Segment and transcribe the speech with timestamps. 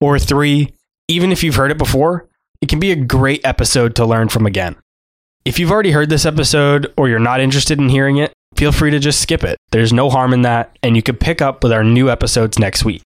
[0.00, 0.74] Or three,
[1.08, 2.28] even if you've heard it before,
[2.60, 4.76] it can be a great episode to learn from again.
[5.44, 8.90] If you've already heard this episode or you're not interested in hearing it, feel free
[8.90, 9.56] to just skip it.
[9.70, 12.84] There's no harm in that, and you can pick up with our new episodes next
[12.84, 13.02] week.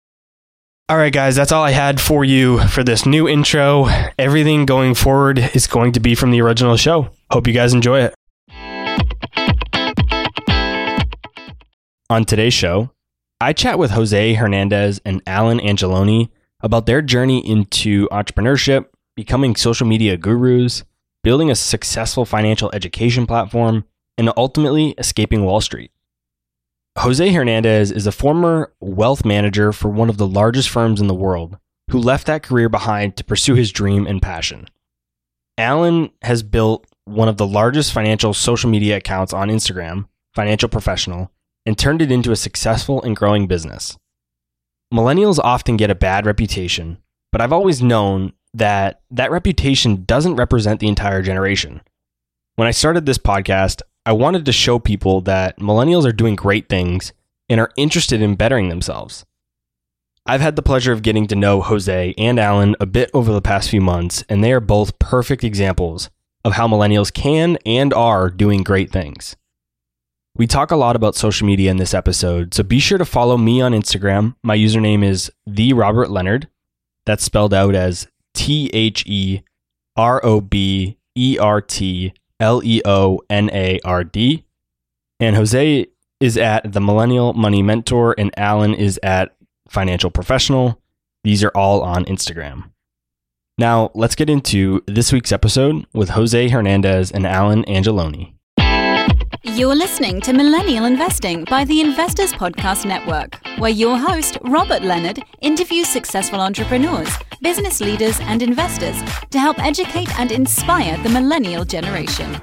[0.88, 3.88] All right, guys, that's all I had for you for this new intro.
[4.18, 7.10] Everything going forward is going to be from the original show.
[7.30, 8.16] Hope you guys enjoy it.
[12.10, 12.90] On today's show,
[13.40, 16.30] I chat with Jose Hernandez and Alan Angeloni
[16.62, 20.84] about their journey into entrepreneurship, becoming social media gurus,
[21.24, 23.86] building a successful financial education platform,
[24.18, 25.92] and ultimately escaping Wall Street.
[26.98, 31.14] Jose Hernandez is a former wealth manager for one of the largest firms in the
[31.14, 31.58] world
[31.92, 34.68] who left that career behind to pursue his dream and passion.
[35.58, 41.32] Alan has built one of the largest financial social media accounts on Instagram, Financial Professional,
[41.66, 43.98] and turned it into a successful and growing business.
[44.94, 46.98] Millennials often get a bad reputation,
[47.32, 51.82] but I've always known that that reputation doesn't represent the entire generation.
[52.56, 56.70] When I started this podcast, I wanted to show people that millennials are doing great
[56.70, 57.14] things
[57.48, 59.26] and are interested in bettering themselves.
[60.26, 63.42] I've had the pleasure of getting to know Jose and Alan a bit over the
[63.42, 66.10] past few months, and they are both perfect examples
[66.44, 69.36] of how millennials can and are doing great things.
[70.40, 73.38] We talk a lot about social media in this episode, so be sure to follow
[73.38, 74.36] me on Instagram.
[74.42, 76.48] My username is the Robert Leonard.
[77.06, 79.42] That's spelled out as T H E
[79.98, 84.46] R O B E R T L E O N A R D.
[85.20, 85.88] And Jose
[86.22, 89.36] is at the Millennial Money Mentor, and Alan is at
[89.68, 90.82] Financial Professional.
[91.26, 92.72] These are all on Instagram.
[93.58, 98.39] Now, let's get into this week's episode with Jose Hernandez and Alan Angeloni.
[99.44, 105.24] You're listening to Millennial Investing by the Investors Podcast Network, where your host, Robert Leonard,
[105.40, 107.08] interviews successful entrepreneurs,
[107.42, 112.34] business leaders, and investors to help educate and inspire the millennial generation.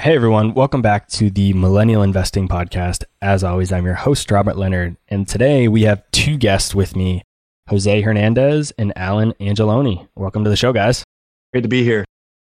[0.00, 3.02] Hey everyone, welcome back to the Millennial Investing Podcast.
[3.20, 7.24] As always, I'm your host, Robert Leonard, and today we have two guests with me
[7.68, 10.08] Jose Hernandez and Alan Angeloni.
[10.16, 11.04] Welcome to the show, guys.
[11.52, 12.04] Great to be here.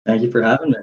[0.05, 0.77] Thank you for having me.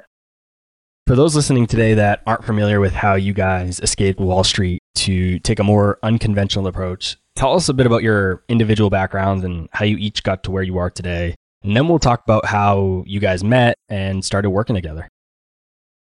[1.07, 5.39] For those listening today that aren't familiar with how you guys escaped Wall Street to
[5.39, 9.85] take a more unconventional approach, tell us a bit about your individual backgrounds and how
[9.85, 11.35] you each got to where you are today.
[11.63, 15.09] And then we'll talk about how you guys met and started working together.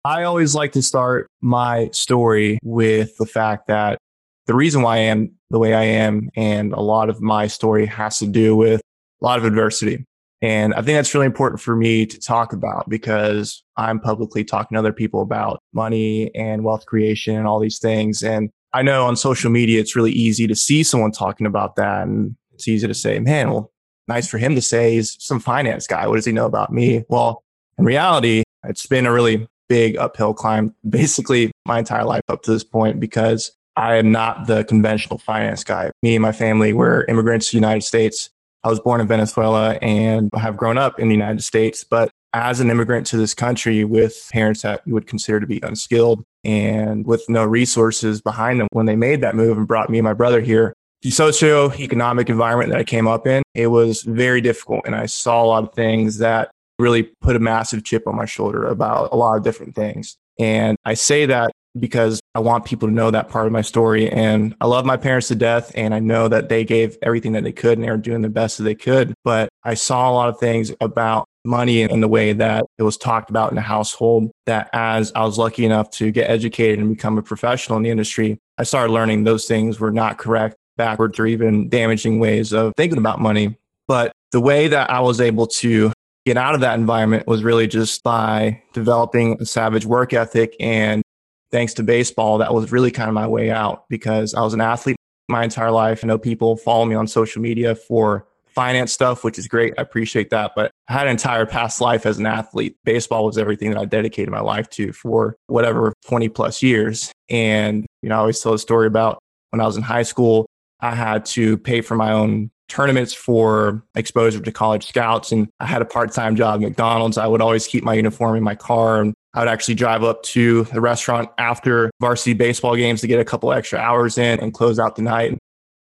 [0.06, 3.98] I always like to start my story with the fact that
[4.46, 7.86] the reason why I am the way I am and a lot of my story
[7.86, 8.82] has to do with
[9.22, 10.06] a lot of adversity.
[10.42, 14.76] And I think that's really important for me to talk about because I'm publicly talking
[14.76, 18.22] to other people about money and wealth creation and all these things.
[18.22, 22.04] And I know on social media, it's really easy to see someone talking about that.
[22.04, 23.72] And it's easy to say, man, well,
[24.10, 26.08] nice for him to say he's some finance guy.
[26.08, 27.06] What does he know about me?
[27.08, 27.42] Well,
[27.78, 32.52] in reality, it's been a really big uphill climb basically my entire life up to
[32.52, 35.92] this point because I am not the conventional finance guy.
[36.02, 38.30] Me and my family were immigrants to the United States.
[38.64, 41.84] I was born in Venezuela and have grown up in the United States.
[41.84, 45.60] But as an immigrant to this country with parents that you would consider to be
[45.62, 50.00] unskilled and with no resources behind them when they made that move and brought me
[50.00, 54.42] and my brother here, the socioeconomic environment that I came up in, it was very
[54.42, 54.82] difficult.
[54.86, 58.26] And I saw a lot of things that really put a massive chip on my
[58.26, 60.16] shoulder about a lot of different things.
[60.40, 64.10] And I say that because I want people to know that part of my story.
[64.10, 65.72] And I love my parents to death.
[65.76, 68.30] And I know that they gave everything that they could and they were doing the
[68.30, 69.14] best that they could.
[69.24, 72.98] But I saw a lot of things about money and the way that it was
[72.98, 76.96] talked about in the household that as I was lucky enough to get educated and
[76.96, 81.20] become a professional in the industry, I started learning those things were not correct, backwards,
[81.20, 83.58] or even damaging ways of thinking about money.
[83.88, 85.92] But the way that I was able to
[86.26, 91.04] get out of that environment was really just by developing a savage work ethic and
[91.54, 94.60] thanks to baseball, that was really kind of my way out because I was an
[94.60, 94.98] athlete
[95.30, 96.04] my entire life.
[96.04, 99.74] I know people follow me on social media for finance stuff, which is great.
[99.78, 100.54] I appreciate that.
[100.56, 102.76] But I had an entire past life as an athlete.
[102.84, 107.12] Baseball was everything that I dedicated my life to for whatever 20 plus years.
[107.30, 109.20] And, you know, I always tell a story about
[109.52, 110.48] when I was in high school,
[110.82, 115.32] I had to pay for my own tournaments for exposure to college scouts.
[115.32, 117.18] And I had a part time job at McDonald's.
[117.18, 120.22] I would always keep my uniform in my car and I would actually drive up
[120.24, 124.54] to the restaurant after varsity baseball games to get a couple extra hours in and
[124.54, 125.38] close out the night.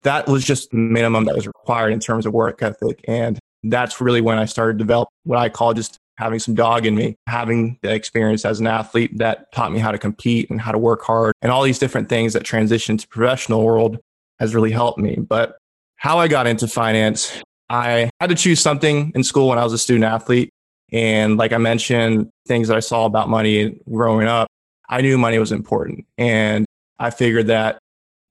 [0.03, 3.03] That was just the minimum that was required in terms of work ethic.
[3.07, 6.85] And that's really when I started to develop what I call just having some dog
[6.85, 10.59] in me, having the experience as an athlete that taught me how to compete and
[10.59, 13.97] how to work hard and all these different things that transition to professional world
[14.39, 15.15] has really helped me.
[15.15, 15.57] But
[15.95, 19.73] how I got into finance, I had to choose something in school when I was
[19.73, 20.49] a student athlete.
[20.91, 24.47] And like I mentioned, things that I saw about money growing up,
[24.89, 26.05] I knew money was important.
[26.17, 26.65] And
[26.99, 27.79] I figured that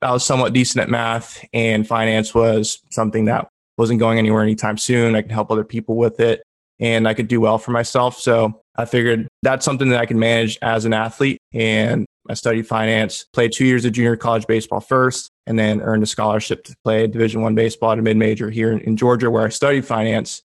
[0.02, 3.48] I was somewhat decent at math and finance was something that
[3.78, 5.14] wasn't going anywhere anytime soon.
[5.14, 6.42] I could help other people with it
[6.78, 8.18] and I could do well for myself.
[8.18, 11.38] So I figured that's something that I could manage as an athlete.
[11.52, 16.02] And I studied finance, played two years of junior college baseball first, and then earned
[16.02, 19.44] a scholarship to play Division One baseball at a mid major here in Georgia, where
[19.44, 20.42] I studied finance.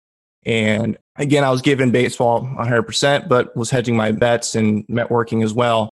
[0.46, 5.52] And again, I was given baseball 100%, but was hedging my bets and networking as
[5.52, 5.90] well,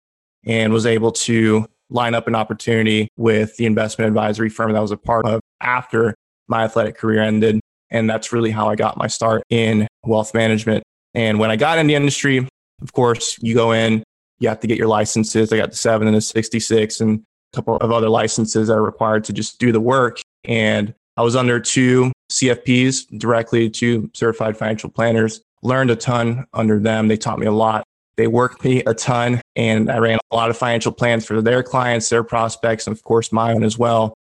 [0.45, 4.83] and was able to line up an opportunity with the investment advisory firm that I
[4.83, 6.15] was a part of after
[6.47, 7.61] my athletic career ended.
[7.91, 10.83] And that's really how I got my start in wealth management.
[11.15, 12.47] And when I got in the industry,
[12.83, 14.03] of course, you go in,
[14.41, 15.53] you have to get your licenses.
[15.53, 17.21] I got the seven and the 66 and
[17.53, 20.21] a couple of other licenses that are required to just do the work.
[20.45, 22.13] And I was under two
[22.49, 27.09] CFPs, directly to certified financial planners, learned a ton under them.
[27.09, 27.85] They taught me a lot.
[28.17, 31.63] They worked me a ton and I ran a lot of financial plans for their
[31.63, 34.15] clients, their prospects, and of course my own as well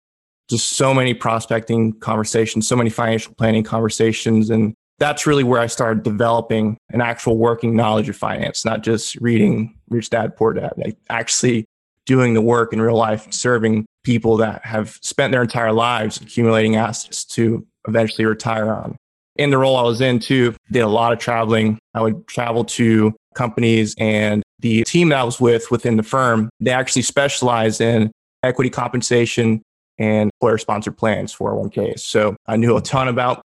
[0.48, 4.50] just so many prospecting conversations, so many financial planning conversations.
[4.50, 9.16] And that's really where I started developing an actual working knowledge of finance, not just
[9.16, 11.64] reading Rich Dad Poor Dad, like actually
[12.06, 16.76] doing the work in real life, serving people that have spent their entire lives accumulating
[16.76, 18.96] assets to eventually retire on.
[19.36, 21.78] In the role I was in too, did a lot of traveling.
[21.92, 26.48] I would travel to companies and the team that I was with within the firm,
[26.60, 28.10] they actually specialize in
[28.42, 29.62] equity compensation,
[29.98, 32.00] and employer sponsored plans, 401ks.
[32.00, 33.42] So I knew a ton about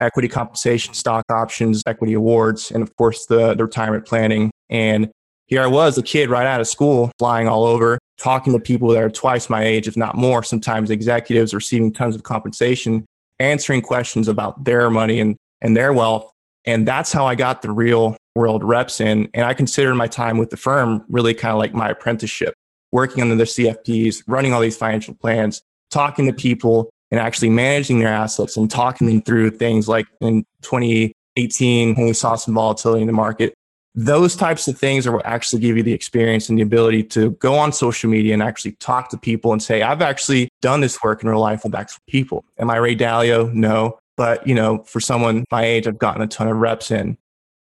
[0.00, 4.50] equity compensation, stock options, equity awards, and of course the, the retirement planning.
[4.68, 5.10] And
[5.46, 8.88] here I was, a kid right out of school, flying all over, talking to people
[8.88, 13.04] that are twice my age, if not more, sometimes executives receiving tons of compensation,
[13.42, 16.30] answering questions about their money and, and their wealth.
[16.64, 19.28] And that's how I got the real world reps in.
[19.34, 22.54] And I consider my time with the firm really kind of like my apprenticeship,
[22.92, 27.98] working under the CFPs, running all these financial plans, talking to people and actually managing
[27.98, 33.02] their assets and talking them through things like in 2018 when we saw some volatility
[33.02, 33.54] in the market.
[33.94, 37.32] Those types of things are what actually give you the experience and the ability to
[37.32, 41.02] go on social media and actually talk to people and say, I've actually done this
[41.02, 42.44] work in real life with actual people.
[42.58, 43.52] Am I Ray Dalio?
[43.52, 43.98] No.
[44.16, 47.18] But, you know, for someone my age, I've gotten a ton of reps in.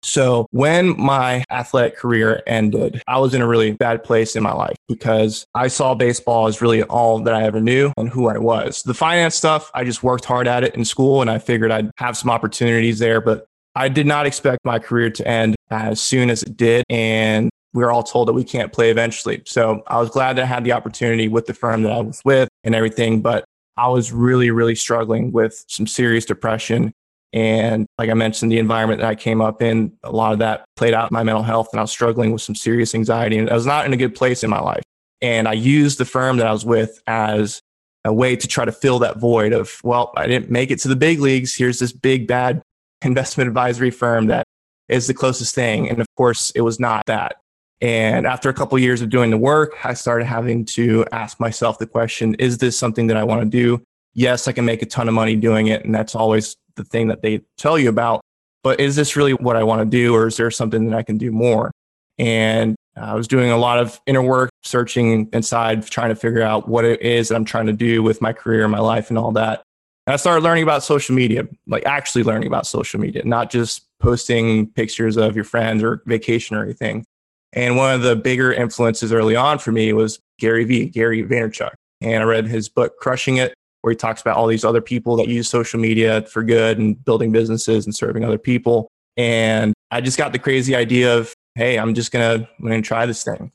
[0.03, 4.53] So when my athletic career ended, I was in a really bad place in my
[4.53, 8.39] life because I saw baseball as really all that I ever knew and who I
[8.39, 8.83] was.
[8.85, 11.91] The finance stuff, I just worked hard at it in school and I figured I'd
[11.97, 16.31] have some opportunities there, but I did not expect my career to end as soon
[16.31, 16.85] as it did.
[16.89, 19.43] And we were all told that we can't play eventually.
[19.47, 22.23] So I was glad that I had the opportunity with the firm that I was
[22.25, 23.45] with and everything, but
[23.77, 26.93] I was really, really struggling with some serious depression
[27.37, 30.65] and like I mentioned, the environment that I came up in, a lot of that
[30.77, 33.55] played out my mental health and I was struggling with some serious anxiety and I
[33.55, 34.83] was not in a good place in my life.
[35.21, 37.61] And I used the firm that I was with as
[38.07, 40.89] a way to try to fill that void of, well, I didn't make it to
[40.89, 41.55] the big leagues.
[41.55, 42.63] Here's this big, bad
[43.03, 44.45] investment advisory firm that
[44.89, 45.89] is the closest thing.
[45.89, 47.37] And of course, it was not that.
[47.81, 51.39] And after a couple of years of doing the work, I started having to ask
[51.39, 53.83] myself the question, is this something that I want to do?
[54.15, 55.85] Yes, I can make a ton of money doing it.
[55.85, 58.23] And that's always the thing that they tell you about.
[58.63, 61.03] But is this really what I want to do, or is there something that I
[61.03, 61.71] can do more?
[62.19, 66.67] And I was doing a lot of inner work, searching inside, trying to figure out
[66.67, 69.33] what it is that I'm trying to do with my career, my life, and all
[69.33, 69.63] that.
[70.07, 73.87] And I started learning about social media, like actually learning about social media, not just
[73.99, 77.05] posting pictures of your friends or vacation or anything.
[77.53, 81.73] And one of the bigger influences early on for me was Gary Vee, Gary Vaynerchuk.
[82.01, 85.17] And I read his book, Crushing It, where he talks about all these other people
[85.17, 88.89] that use social media for good and building businesses and serving other people.
[89.17, 93.07] And I just got the crazy idea of, hey, I'm just gonna, I'm gonna try
[93.07, 93.51] this thing.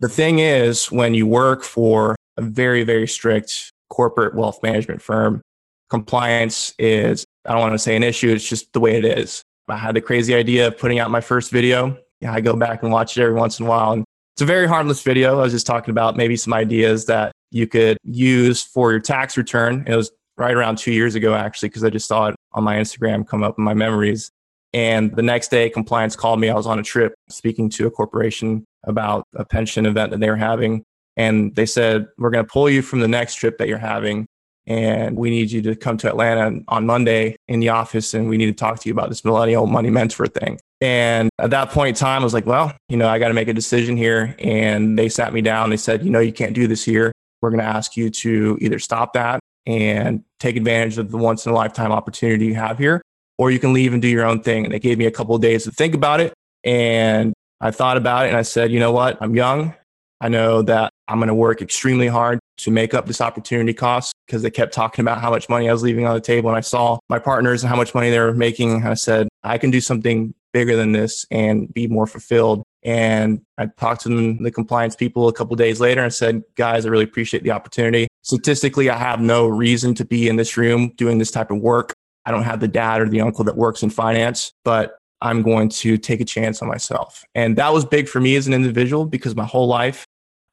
[0.00, 5.42] The thing is, when you work for a very, very strict corporate wealth management firm,
[5.90, 9.42] compliance is, I don't want to say an issue, it's just the way it is.
[9.68, 11.96] I had the crazy idea of putting out my first video.
[12.20, 13.92] Yeah, I go back and watch it every once in a while.
[13.92, 14.04] And
[14.34, 15.38] it's a very harmless video.
[15.38, 19.36] I was just talking about maybe some ideas that you could use for your tax
[19.36, 19.84] return.
[19.86, 22.76] It was right around two years ago, actually, because I just saw it on my
[22.76, 24.30] Instagram come up in my memories.
[24.72, 26.48] And the next day, compliance called me.
[26.50, 30.30] I was on a trip speaking to a corporation about a pension event that they
[30.30, 30.84] were having.
[31.16, 34.26] And they said, We're going to pull you from the next trip that you're having.
[34.68, 38.12] And we need you to come to Atlanta on Monday in the office.
[38.12, 40.60] And we need to talk to you about this millennial money mentor thing.
[40.82, 43.34] And at that point in time, I was like, Well, you know, I got to
[43.34, 44.36] make a decision here.
[44.38, 45.70] And they sat me down.
[45.70, 47.10] They said, You know, you can't do this here.
[47.40, 51.46] We're going to ask you to either stop that and take advantage of the once
[51.46, 53.00] in a lifetime opportunity you have here,
[53.38, 54.64] or you can leave and do your own thing.
[54.64, 56.34] And they gave me a couple of days to think about it.
[56.64, 59.16] And I thought about it and I said, you know what?
[59.20, 59.74] I'm young.
[60.20, 64.12] I know that I'm going to work extremely hard to make up this opportunity cost
[64.28, 66.50] because they kept talking about how much money I was leaving on the table.
[66.50, 68.84] And I saw my partners and how much money they were making.
[68.84, 72.62] I said, I can do something bigger than this and be more fulfilled.
[72.82, 76.84] And I talked to them, the compliance people a couple days later and said, guys,
[76.84, 78.06] I really appreciate the opportunity.
[78.22, 81.94] Statistically, I have no reason to be in this room doing this type of work.
[82.26, 85.70] I don't have the dad or the uncle that works in finance, but I'm going
[85.70, 87.24] to take a chance on myself.
[87.34, 90.06] And that was big for me as an individual because my whole life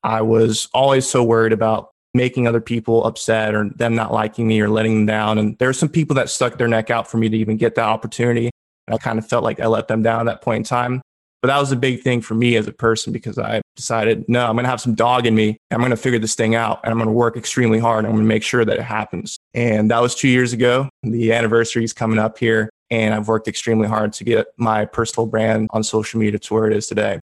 [0.06, 4.62] I was always so worried about making other people upset or them not liking me
[4.62, 5.38] or letting them down.
[5.38, 7.76] And there were some people that stuck their neck out for me to even get
[7.76, 8.50] that opportunity.
[8.88, 11.02] And I kind of felt like I let them down at that point in time.
[11.42, 14.48] But that was a big thing for me as a person because I decided, no,
[14.48, 15.58] I'm going to have some dog in me.
[15.70, 18.06] I'm going to figure this thing out and I'm going to work extremely hard.
[18.06, 19.38] I'm going to make sure that it happens.
[19.54, 20.90] And that was two years ago.
[21.04, 22.70] The anniversary is coming up here.
[22.90, 26.68] And I've worked extremely hard to get my personal brand on social media to where
[26.68, 27.20] it is today.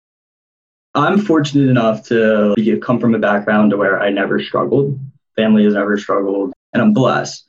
[0.96, 5.00] I'm fortunate enough to come from a background where I never struggled.
[5.36, 6.54] Family has never struggled.
[6.74, 7.46] And I'm blessed.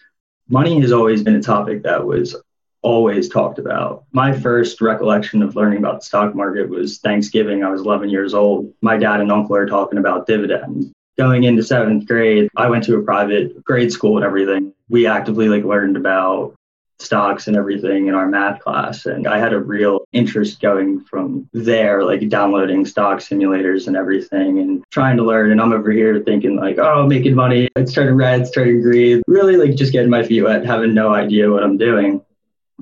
[0.49, 2.37] Money has always been a topic that was
[2.83, 4.05] always talked about.
[4.13, 7.63] My first recollection of learning about the stock market was Thanksgiving.
[7.63, 8.73] I was 11 years old.
[8.83, 10.91] My dad and uncle are talking about dividends.
[11.19, 14.73] Going into seventh grade, I went to a private grade school and everything.
[14.89, 16.55] We actively like learned about
[17.01, 19.07] stocks and everything in our math class.
[19.07, 24.59] And I had a real interest going from there, like downloading stock simulators and everything
[24.59, 25.51] and trying to learn.
[25.53, 27.69] And I'm over here thinking like, oh, making money.
[27.77, 29.23] It's turning red, it's turning green.
[29.27, 32.23] Really like just getting my feet wet, having no idea what I'm doing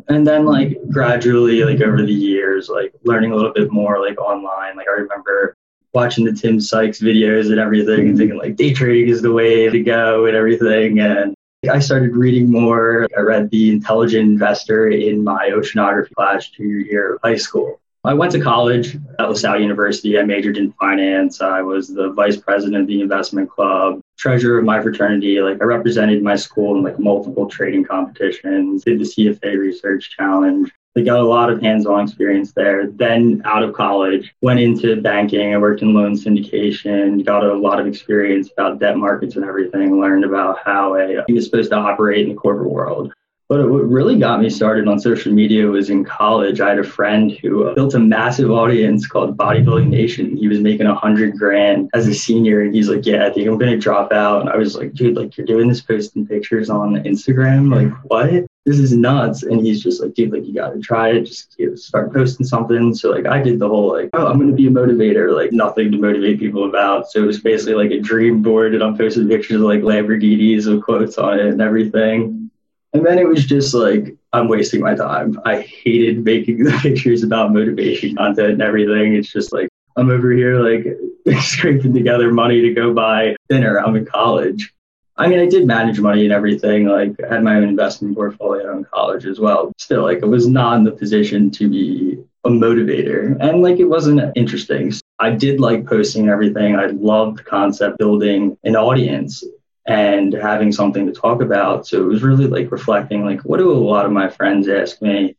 [0.09, 4.19] and then like gradually like over the years like learning a little bit more like
[4.19, 5.57] online like i remember
[5.93, 9.69] watching the tim sykes videos and everything and thinking like day trading is the way
[9.69, 11.35] to go and everything and
[11.71, 17.15] i started reading more i read the intelligent investor in my oceanography class junior year
[17.15, 20.19] of high school I went to college at LaSalle University.
[20.19, 21.41] I majored in finance.
[21.41, 25.41] I was the vice president of the investment club, treasurer of my fraternity.
[25.41, 30.73] Like I represented my school in like multiple trading competitions, did the CFA research challenge.
[31.05, 32.89] Got a lot of hands-on experience there.
[32.89, 35.55] Then out of college, went into banking.
[35.55, 40.01] I worked in loan syndication, got a lot of experience about debt markets and everything,
[40.01, 43.13] learned about how a is supposed to operate in the corporate world.
[43.49, 46.61] But what really got me started on social media was in college.
[46.61, 50.37] I had a friend who built a massive audience called Bodybuilding Nation.
[50.37, 53.49] He was making a hundred grand as a senior, and he's like, "Yeah, I think
[53.49, 56.69] I'm gonna drop out." And I was like, "Dude, like you're doing this, posting pictures
[56.69, 58.45] on Instagram, like what?
[58.69, 61.23] This is nuts!" And he's just like, "Dude, like you gotta try it.
[61.23, 64.39] Just you know, start posting something." So like I did the whole like, "Oh, I'm
[64.39, 67.11] gonna be a motivator," like nothing to motivate people about.
[67.11, 70.67] So it was basically like a dream board, and I'm posting pictures of like Lamborghinis
[70.67, 72.51] with quotes on it and everything.
[72.93, 75.41] And then it was just like, I'm wasting my time.
[75.45, 79.15] I hated making the pictures about motivation content and everything.
[79.15, 80.87] It's just like, I'm over here like
[81.43, 83.79] scraping together money to go buy dinner.
[83.79, 84.73] I'm in college.
[85.19, 86.87] I mean, I did manage money and everything.
[86.87, 89.73] Like, I had my own investment portfolio in college as well.
[89.77, 93.37] Still, like, I was not in the position to be a motivator.
[93.41, 94.93] And, like, it wasn't interesting.
[95.19, 96.77] I did like posting everything.
[96.77, 99.43] I loved concept building an audience
[99.87, 101.87] and having something to talk about.
[101.87, 105.03] So it was really like reflecting, like, what do a lot of my friends ask
[105.03, 105.35] me?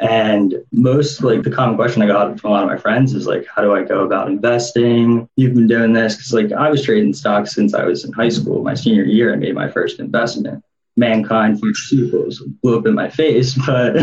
[0.00, 3.26] And most like the common question I got from a lot of my friends is
[3.26, 5.28] like, how do I go about investing?
[5.36, 8.28] You've been doing this because like I was trading stocks since I was in high
[8.28, 8.62] school.
[8.62, 10.64] My senior year, I made my first investment.
[10.98, 13.96] MannKind pharmaceuticals blew up in my face, but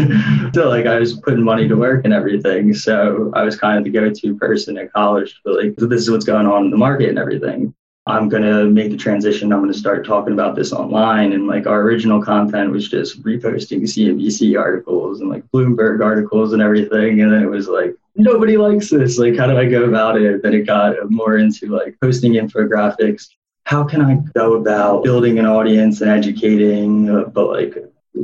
[0.50, 2.74] still like I was putting money to work and everything.
[2.74, 6.26] So I was kind of the go-to person at college for like this is what's
[6.26, 7.74] going on in the market and everything.
[8.12, 9.54] I'm going to make the transition.
[9.54, 11.32] I'm going to start talking about this online.
[11.32, 16.62] And like our original content was just reposting CNBC articles and like Bloomberg articles and
[16.62, 17.22] everything.
[17.22, 19.18] And then it was like, nobody likes this.
[19.18, 20.44] Like, how do I go about it?
[20.44, 23.30] Then it got more into like posting infographics.
[23.64, 27.78] How can I go about building an audience and educating, uh, but like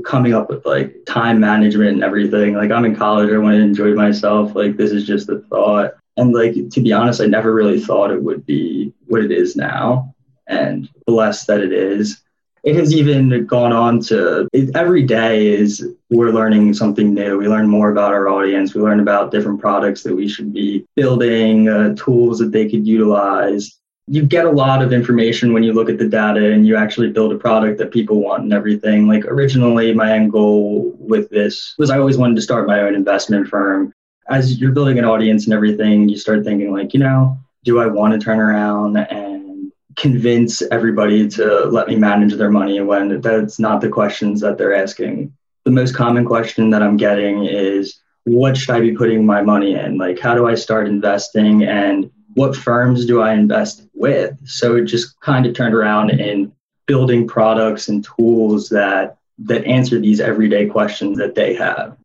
[0.04, 2.56] coming up with like time management and everything.
[2.56, 4.56] Like I'm in college, I want to enjoy myself.
[4.56, 5.94] Like this is just a thought.
[6.18, 9.56] And like to be honest, I never really thought it would be what it is
[9.56, 10.14] now
[10.48, 12.22] and blessed that it is.
[12.64, 17.38] It has even gone on to it, every day is we're learning something new.
[17.38, 18.74] We learn more about our audience.
[18.74, 22.86] We learn about different products that we should be building, uh, tools that they could
[22.86, 26.78] utilize you get a lot of information when you look at the data and you
[26.78, 29.08] actually build a product that people want and everything.
[29.08, 32.96] Like originally, my end goal with this was I always wanted to start my own
[32.96, 33.94] investment firm.
[34.30, 37.88] As you're building an audience and everything, you start thinking like, you know, do I
[37.88, 43.60] want to turn around and convince everybody to let me manage their money when that's
[43.60, 45.34] not the questions that they're asking.
[45.66, 49.74] The most common question that I'm getting is, what should I be putting my money
[49.74, 49.98] in?
[49.98, 51.64] Like, how do I start investing?
[51.64, 54.38] And what firms do I invest with?
[54.48, 56.52] So it just kind of turned around in
[56.86, 61.98] building products and tools that that answer these everyday questions that they have.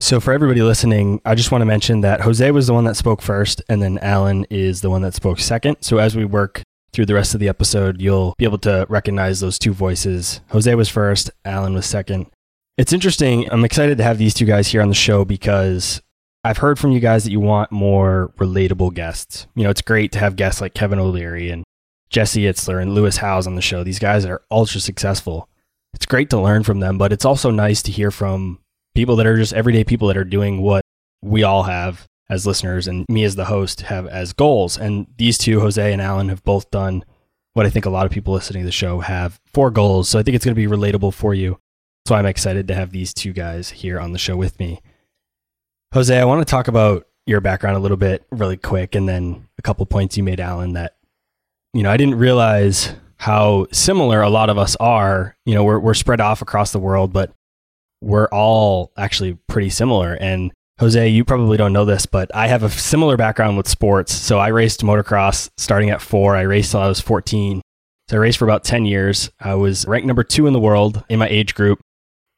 [0.00, 2.96] So for everybody listening, I just want to mention that Jose was the one that
[2.96, 5.78] spoke first and then Alan is the one that spoke second.
[5.80, 6.62] So as we work
[6.92, 10.42] through the rest of the episode, you'll be able to recognize those two voices.
[10.50, 12.26] Jose was first, Alan was second.
[12.76, 13.50] It's interesting.
[13.50, 16.02] I'm excited to have these two guys here on the show because
[16.44, 19.46] I've heard from you guys that you want more relatable guests.
[19.54, 21.64] You know, it's great to have guests like Kevin O'Leary and
[22.10, 23.82] Jesse Itzler and Lewis Howes on the show.
[23.82, 25.48] These guys are ultra successful.
[25.94, 28.60] It's great to learn from them, but it's also nice to hear from
[28.96, 30.82] people that are just everyday people that are doing what
[31.22, 34.76] we all have as listeners and me as the host have as goals.
[34.76, 37.04] And these two, Jose and Alan, have both done
[37.52, 40.08] what I think a lot of people listening to the show have four goals.
[40.08, 41.60] So I think it's going to be relatable for you.
[42.06, 44.80] So I'm excited to have these two guys here on the show with me.
[45.94, 49.46] Jose, I want to talk about your background a little bit really quick and then
[49.58, 50.96] a couple points you made, Alan, that,
[51.74, 55.36] you know, I didn't realize how similar a lot of us are.
[55.44, 57.35] You know, we're, we're spread off across the world, but
[58.00, 60.14] we're all actually pretty similar.
[60.14, 64.12] And Jose, you probably don't know this, but I have a similar background with sports.
[64.12, 66.36] So I raced motocross starting at four.
[66.36, 67.62] I raced till I was 14.
[68.08, 69.30] So I raced for about 10 years.
[69.40, 71.80] I was ranked number two in the world in my age group.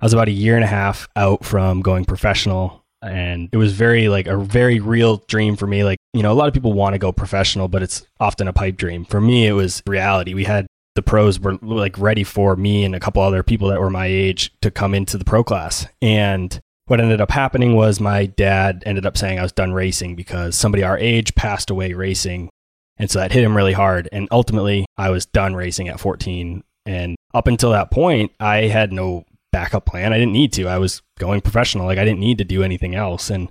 [0.00, 3.72] I was about a year and a half out from going professional and it was
[3.72, 6.72] very like a very real dream for me like you know a lot of people
[6.72, 10.34] want to go professional but it's often a pipe dream for me it was reality
[10.34, 10.66] we had
[10.98, 14.06] the pros were like ready for me and a couple other people that were my
[14.06, 18.82] age to come into the pro class and what ended up happening was my dad
[18.84, 22.50] ended up saying I was done racing because somebody our age passed away racing
[22.96, 26.64] and so that hit him really hard and ultimately I was done racing at 14
[26.84, 30.12] and up until that point I had no backup plan.
[30.12, 30.66] I didn't need to.
[30.66, 31.86] I was going professional.
[31.86, 33.30] Like I didn't need to do anything else.
[33.30, 33.50] And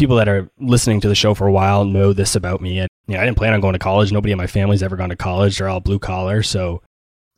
[0.00, 2.78] people that are listening to the show for a while know this about me.
[2.78, 4.10] And you know, I didn't plan on going to college.
[4.10, 5.58] Nobody in my family's ever gone to college.
[5.58, 6.42] They're all blue collar.
[6.42, 6.82] So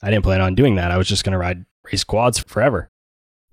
[0.01, 0.93] I didn't plan on doing that.
[0.93, 2.89] I was just going to ride race quads forever.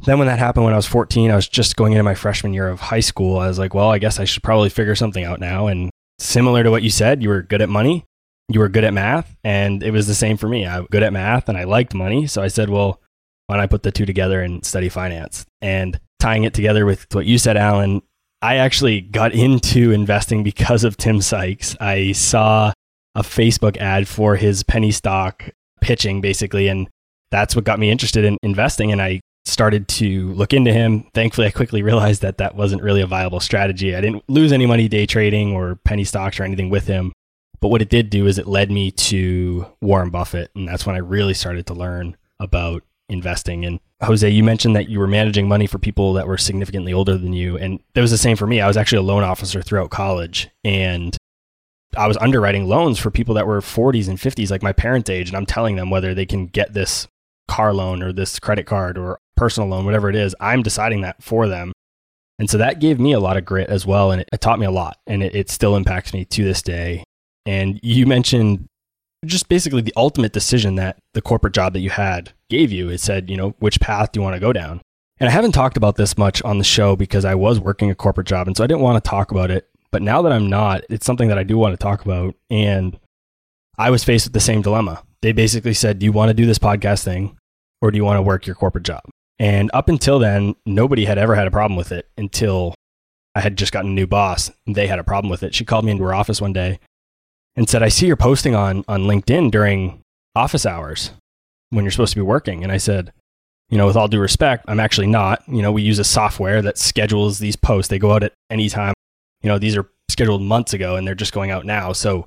[0.06, 2.54] Then when that happened when I was 14, I was just going into my freshman
[2.54, 3.40] year of high school.
[3.40, 5.66] I was like, well, I guess I should probably figure something out now.
[5.66, 8.06] And similar to what you said, you were good at money,
[8.48, 10.68] you were good at math, and it was the same for me.
[10.68, 12.28] I was good at math and I liked money.
[12.28, 13.02] So I said, well,
[13.48, 15.48] when I put the two together and study finance.
[15.62, 18.02] And tying it together with what you said, Alan,
[18.42, 21.76] I actually got into investing because of Tim Sykes.
[21.80, 22.72] I saw
[23.16, 25.50] a Facebook ad for his penny stock
[25.82, 26.90] pitching, basically, and
[27.32, 28.92] that's what got me interested in investing.
[28.92, 31.06] And I started to look into him.
[31.14, 33.96] Thankfully, I quickly realized that that wasn't really a viable strategy.
[33.96, 37.12] I didn't lose any money day trading or penny stocks or anything with him.
[37.60, 40.52] But what it did do is it led me to Warren Buffett.
[40.56, 43.66] And that's when I really started to learn about investing.
[43.66, 47.18] And Jose, you mentioned that you were managing money for people that were significantly older
[47.18, 47.58] than you.
[47.58, 48.62] And that was the same for me.
[48.62, 50.50] I was actually a loan officer throughout college.
[50.64, 51.18] And
[51.98, 55.28] I was underwriting loans for people that were 40s and 50s, like my parents' age.
[55.30, 57.08] And I'm telling them whether they can get this
[57.50, 60.34] car loan or this credit card or personal loan, whatever it is.
[60.40, 61.74] I'm deciding that for them.
[62.38, 64.12] And so that gave me a lot of grit as well.
[64.12, 64.98] And it, it taught me a lot.
[65.08, 67.04] And it, it still impacts me to this day.
[67.46, 68.69] And you mentioned
[69.26, 72.90] just basically the ultimate decision that the corporate job that you had gave you.
[72.90, 74.82] It said, you know, which path do you want to go down?
[75.20, 77.96] And I haven't talked about this much on the show because I was working a
[77.96, 78.48] corporate job.
[78.48, 79.68] And so I didn't want to talk about it.
[79.92, 82.36] But now that I'm not, it's something that I do want to talk about.
[82.50, 82.98] And
[83.78, 85.04] I was faced with the same dilemma.
[85.22, 87.38] They basically said, do you want to do this podcast thing
[87.82, 89.04] or do you want to work your corporate job?
[89.40, 92.76] And up until then, nobody had ever had a problem with it until
[93.36, 94.52] I had just gotten a new boss.
[94.68, 95.56] They had a problem with it.
[95.56, 96.80] She called me into her office one day
[97.56, 100.02] and said, I see you're posting on, on LinkedIn during
[100.36, 101.12] office hours
[101.70, 102.64] when you're supposed to be working.
[102.64, 103.12] And I said,
[103.70, 105.44] you know, with all due respect, I'm actually not.
[105.48, 107.90] You know, we use a software that schedules these posts.
[107.90, 108.94] They go out at any time.
[109.42, 111.94] You know, these are scheduled months ago and they're just going out now.
[111.94, 112.26] So,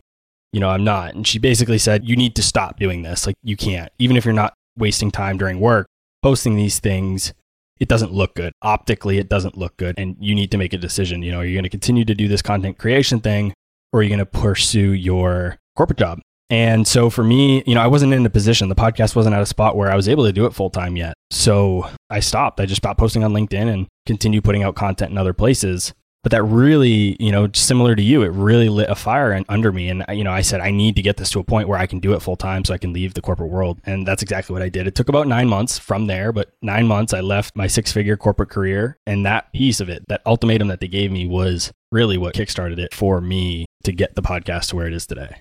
[0.52, 1.14] you know, I'm not.
[1.14, 3.26] And she basically said, you need to stop doing this.
[3.26, 3.90] Like, you can't.
[3.98, 5.86] Even if you're not wasting time during work,
[6.22, 7.32] posting these things,
[7.80, 8.52] it doesn't look good.
[8.62, 9.94] Optically, it doesn't look good.
[9.98, 11.22] And you need to make a decision.
[11.22, 13.52] You know, are you going to continue to do this content creation thing
[13.92, 16.20] or are you going to pursue your corporate job?
[16.52, 19.40] And so for me, you know, I wasn't in a position, the podcast wasn't at
[19.40, 21.14] a spot where I was able to do it full time yet.
[21.30, 22.60] So I stopped.
[22.60, 25.94] I just stopped posting on LinkedIn and continue putting out content in other places.
[26.22, 29.88] But that really, you know, similar to you, it really lit a fire under me.
[29.88, 31.86] And, you know, I said, I need to get this to a point where I
[31.86, 33.80] can do it full time so I can leave the corporate world.
[33.84, 34.86] And that's exactly what I did.
[34.86, 38.16] It took about nine months from there, but nine months I left my six figure
[38.16, 38.98] corporate career.
[39.04, 42.78] And that piece of it, that ultimatum that they gave me was really what kickstarted
[42.78, 45.36] it for me to get the podcast to where it is today.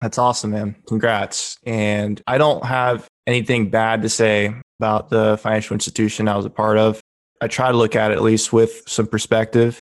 [0.00, 0.76] That's awesome, man.
[0.86, 1.58] Congrats.
[1.64, 6.50] And I don't have anything bad to say about the financial institution I was a
[6.50, 7.00] part of.
[7.40, 9.80] I try to look at it at least with some perspective.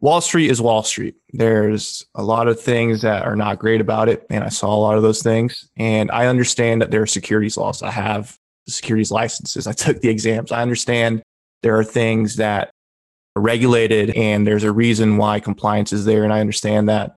[0.00, 1.14] Wall Street is Wall Street.
[1.32, 4.26] There's a lot of things that are not great about it.
[4.30, 5.68] And I saw a lot of those things.
[5.76, 7.82] And I understand that there are securities laws.
[7.82, 9.66] I have securities licenses.
[9.66, 10.50] I took the exams.
[10.50, 11.22] I understand
[11.62, 12.70] there are things that
[13.36, 16.24] regulated and there's a reason why compliance is there.
[16.24, 17.16] And I understand that.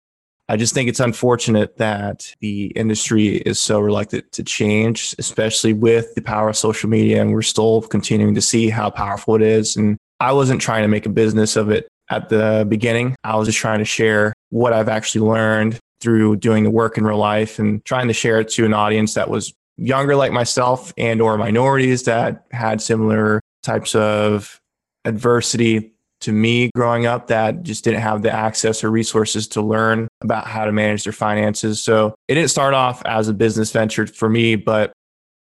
[0.48, 6.14] I just think it's unfortunate that the industry is so reluctant to change, especially with
[6.14, 7.22] the power of social media.
[7.22, 9.76] And we're still continuing to see how powerful it is.
[9.76, 13.16] And I wasn't trying to make a business of it at the beginning.
[13.24, 17.04] I was just trying to share what I've actually learned through doing the work in
[17.04, 20.92] real life and trying to share it to an audience that was younger like myself
[20.98, 24.60] and or minorities that had similar types of
[25.04, 30.08] adversity to me growing up that just didn't have the access or resources to learn
[30.22, 31.82] about how to manage their finances.
[31.82, 34.92] So it didn't start off as a business venture for me, but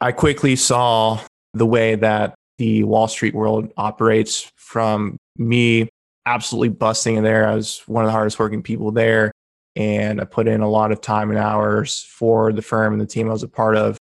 [0.01, 1.19] I quickly saw
[1.53, 5.89] the way that the Wall Street world operates from me
[6.25, 7.47] absolutely busting in there.
[7.47, 9.31] I was one of the hardest working people there.
[9.77, 13.05] And I put in a lot of time and hours for the firm and the
[13.05, 13.97] team I was a part of.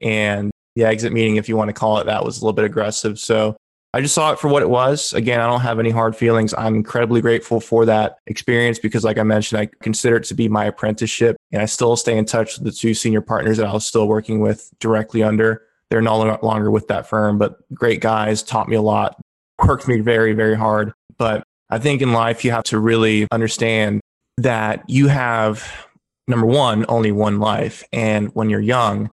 [0.00, 2.64] And the exit meeting, if you want to call it that, was a little bit
[2.64, 3.18] aggressive.
[3.18, 3.56] So
[3.96, 5.14] I just saw it for what it was.
[5.14, 6.52] Again, I don't have any hard feelings.
[6.58, 10.50] I'm incredibly grateful for that experience because, like I mentioned, I consider it to be
[10.50, 11.38] my apprenticeship.
[11.50, 14.06] And I still stay in touch with the two senior partners that I was still
[14.06, 15.62] working with directly under.
[15.88, 19.18] They're no longer with that firm, but great guys, taught me a lot,
[19.66, 20.92] worked me very, very hard.
[21.16, 24.02] But I think in life, you have to really understand
[24.36, 25.88] that you have,
[26.28, 27.82] number one, only one life.
[27.94, 29.08] And when you're young,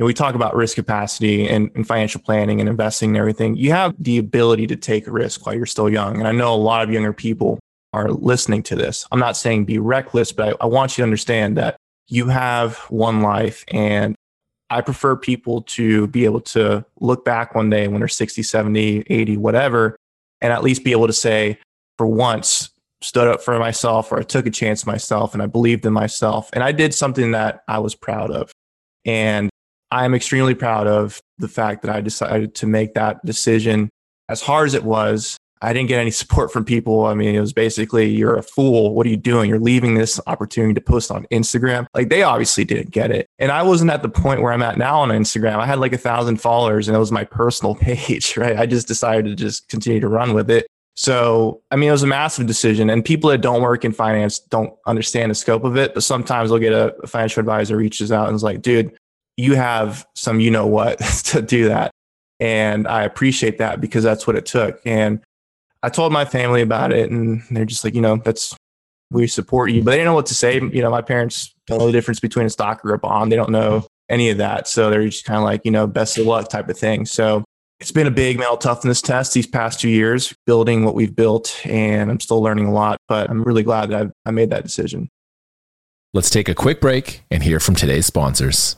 [0.00, 3.56] know, we talk about risk capacity and, and, financial planning and investing and everything.
[3.56, 6.18] You have the ability to take a risk while you're still young.
[6.18, 7.58] And I know a lot of younger people
[7.92, 9.06] are listening to this.
[9.10, 11.76] I'm not saying be reckless, but I, I want you to understand that
[12.08, 13.64] you have one life.
[13.68, 14.14] And
[14.68, 19.04] I prefer people to be able to look back one day when they're 60, 70,
[19.08, 19.96] 80, whatever,
[20.42, 21.58] and at least be able to say,
[21.96, 25.86] for once, stood up for myself or I took a chance myself and I believed
[25.86, 26.50] in myself.
[26.52, 28.52] And I did something that I was proud of.
[29.04, 29.48] And
[29.90, 33.88] I'm extremely proud of the fact that I decided to make that decision.
[34.28, 37.06] As hard as it was, I didn't get any support from people.
[37.06, 38.94] I mean, it was basically, you're a fool.
[38.94, 39.48] What are you doing?
[39.48, 41.86] You're leaving this opportunity to post on Instagram.
[41.94, 43.26] Like they obviously didn't get it.
[43.38, 45.58] And I wasn't at the point where I'm at now on Instagram.
[45.58, 48.58] I had like a thousand followers and it was my personal page, right?
[48.58, 50.66] I just decided to just continue to run with it.
[50.98, 54.38] So, I mean, it was a massive decision and people that don't work in finance
[54.38, 55.92] don't understand the scope of it.
[55.92, 58.96] But sometimes they'll get a financial advisor reaches out and is like, dude,
[59.36, 61.90] you have some you know what to do that.
[62.38, 64.80] And I appreciate that because that's what it took.
[64.84, 65.20] And
[65.82, 68.54] I told my family about it and they're just like, you know, that's
[69.10, 69.82] we support you.
[69.82, 70.54] But they didn't know what to say.
[70.54, 73.30] You know, my parents don't know the difference between a stock or a bond.
[73.30, 74.68] They don't know any of that.
[74.68, 77.06] So they're just kind of like, you know, best of luck type of thing.
[77.06, 77.44] So
[77.78, 81.60] it's been a big mental toughness test these past two years, building what we've built.
[81.64, 84.62] And I'm still learning a lot, but I'm really glad that I've, I made that
[84.62, 85.08] decision.
[86.14, 88.76] Let's take a quick break and hear from today's sponsors.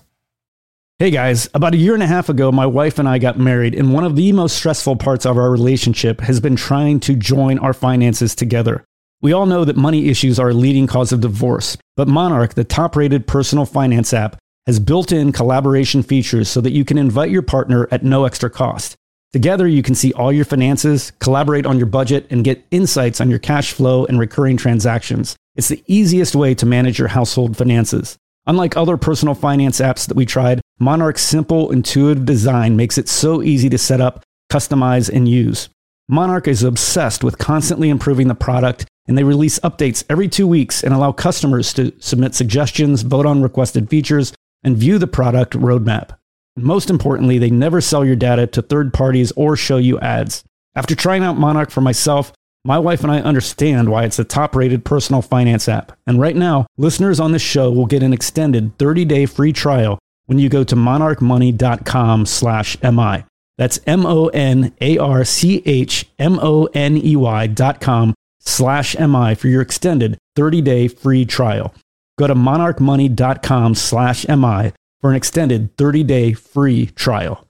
[1.00, 3.72] Hey guys, about a year and a half ago, my wife and I got married,
[3.72, 7.61] and one of the most stressful parts of our relationship has been trying to join
[7.61, 8.82] our finances together.
[9.22, 12.64] We all know that money issues are a leading cause of divorce, but Monarch, the
[12.64, 17.30] top rated personal finance app, has built in collaboration features so that you can invite
[17.30, 18.96] your partner at no extra cost.
[19.32, 23.30] Together, you can see all your finances, collaborate on your budget, and get insights on
[23.30, 25.37] your cash flow and recurring transactions.
[25.54, 28.16] It's the easiest way to manage your household finances.
[28.48, 33.43] Unlike other personal finance apps that we tried, Monarch's simple, intuitive design makes it so
[33.43, 35.69] easy to set up, customize, and use.
[36.09, 40.85] Monarch is obsessed with constantly improving the product, and they release updates every two weeks
[40.85, 46.17] and allow customers to submit suggestions, vote on requested features, and view the product roadmap.
[46.57, 50.45] Most importantly, they never sell your data to third parties or show you ads.
[50.77, 52.33] After trying out Monarch for myself,
[52.64, 55.93] my wife and I understand why it's the top rated personal finance app.
[56.07, 59.99] And right now, listeners on this show will get an extended 30 day free trial
[60.29, 63.25] when you go to monarchmoney.com slash MI.
[63.57, 68.14] That's M O N A R C H M O N E Y dot com
[68.38, 71.75] slash MI for your extended 30 day free trial.
[72.19, 77.45] Go to monarchmoney.com slash MI for an extended 30 day free trial.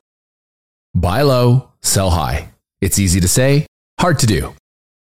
[0.94, 2.50] Buy low, sell high.
[2.80, 3.66] It's easy to say,
[3.98, 4.54] hard to do.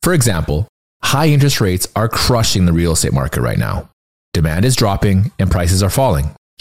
[0.02, 0.68] For example,
[1.02, 3.88] high interest rates are crushing the real estate market right now.
[4.32, 6.34] Demand is dropping and prices are falling,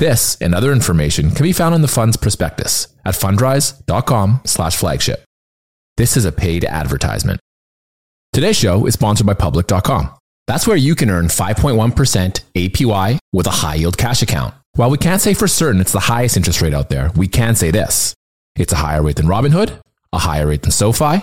[0.00, 5.22] This and other information can be found in the fund's prospectus at fundrise.com slash flagship.
[5.98, 7.38] This is a paid advertisement.
[8.32, 10.08] Today's show is sponsored by public.com.
[10.46, 14.54] That's where you can earn 5.1% APY with a high yield cash account.
[14.72, 17.54] While we can't say for certain it's the highest interest rate out there, we can
[17.54, 18.14] say this.
[18.56, 19.80] It's a higher rate than Robinhood,
[20.14, 21.22] a higher rate than SoFi,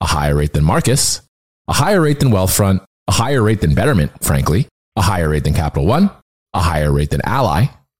[0.00, 1.20] a higher rate than Marcus,
[1.68, 5.54] a higher rate than Wealthfront, a higher rate than Betterment, frankly, a higher rate than
[5.54, 6.10] Capital One,
[6.54, 7.68] a higher rate than Ally,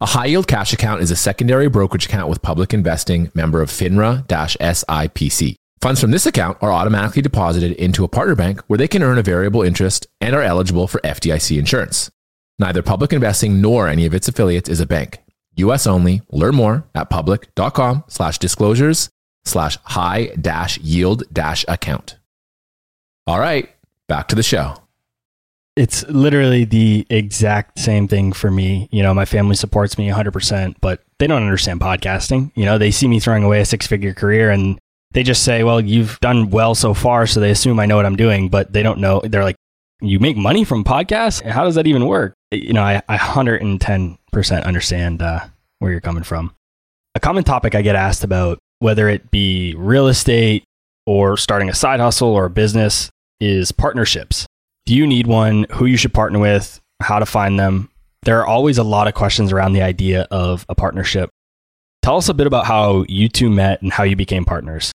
[0.00, 3.68] A high yield cash account is a secondary brokerage account with public investing member of
[3.68, 5.56] FINRA SIPC.
[5.80, 9.18] Funds from this account are automatically deposited into a partner bank where they can earn
[9.18, 12.12] a variable interest and are eligible for FDIC insurance.
[12.60, 15.18] Neither public investing nor any of its affiliates is a bank.
[15.56, 16.22] US only.
[16.30, 19.10] Learn more at public.com slash disclosures
[19.44, 22.18] slash high dash yield dash account.
[23.26, 23.68] All right,
[24.06, 24.76] back to the show.
[25.78, 28.88] It's literally the exact same thing for me.
[28.90, 32.50] You know, my family supports me 100%, but they don't understand podcasting.
[32.56, 34.76] You know, they see me throwing away a six figure career and
[35.12, 37.28] they just say, well, you've done well so far.
[37.28, 39.20] So they assume I know what I'm doing, but they don't know.
[39.22, 39.54] They're like,
[40.00, 41.42] you make money from podcasts?
[41.42, 42.34] How does that even work?
[42.50, 45.44] You know, I, I 110% understand uh,
[45.78, 46.52] where you're coming from.
[47.14, 50.64] A common topic I get asked about, whether it be real estate
[51.06, 54.47] or starting a side hustle or a business, is partnerships.
[54.88, 55.66] Do you need one?
[55.72, 56.80] Who you should partner with?
[57.02, 57.90] How to find them?
[58.22, 61.28] There are always a lot of questions around the idea of a partnership.
[62.00, 64.90] Tell us a bit about how you two met and how you became partners.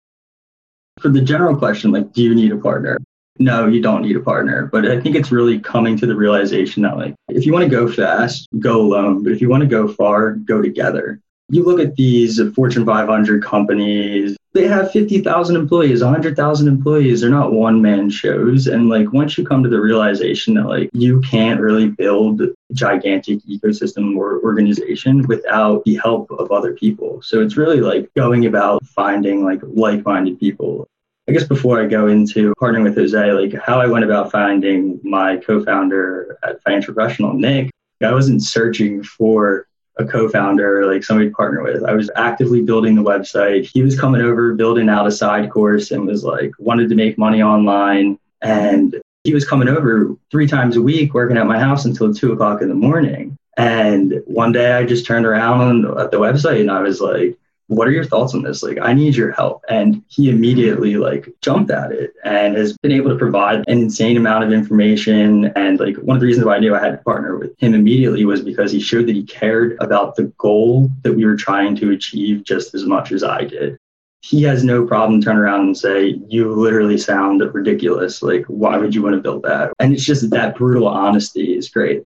[0.98, 2.98] For the general question, like, do you need a partner?
[3.38, 4.66] No, you don't need a partner.
[4.66, 7.70] But I think it's really coming to the realization that, like, if you want to
[7.70, 9.22] go fast, go alone.
[9.22, 11.20] But if you want to go far, go together.
[11.50, 17.20] You look at these Fortune 500 companies, they have 50,000 employees, 100,000 employees.
[17.20, 18.66] They're not one man shows.
[18.68, 22.40] And like once you come to the realization that like you can't really build
[22.72, 27.20] gigantic ecosystem or organization without the help of other people.
[27.20, 30.86] So it's really like going about finding like like minded people.
[31.28, 35.00] I guess before I go into partnering with Jose, like how I went about finding
[35.02, 37.70] my co founder at Financial Professional, Nick,
[38.02, 39.66] I wasn't searching for
[39.98, 41.84] a co-founder, like somebody to partner with.
[41.84, 43.70] I was actively building the website.
[43.72, 47.16] He was coming over, building out a side course and was like, wanted to make
[47.16, 48.18] money online.
[48.42, 52.32] And he was coming over three times a week, working at my house until two
[52.32, 53.36] o'clock in the morning.
[53.56, 57.88] And one day I just turned around at the website and I was like, what
[57.88, 58.62] are your thoughts on this?
[58.62, 59.64] Like, I need your help.
[59.68, 64.16] And he immediately like jumped at it and has been able to provide an insane
[64.16, 65.46] amount of information.
[65.56, 67.74] And like one of the reasons why I knew I had to partner with him
[67.74, 71.74] immediately was because he showed that he cared about the goal that we were trying
[71.76, 73.78] to achieve just as much as I did.
[74.20, 78.22] He has no problem turn around and say, you literally sound ridiculous.
[78.22, 79.72] Like, why would you want to build that?
[79.78, 82.04] And it's just that brutal honesty is great.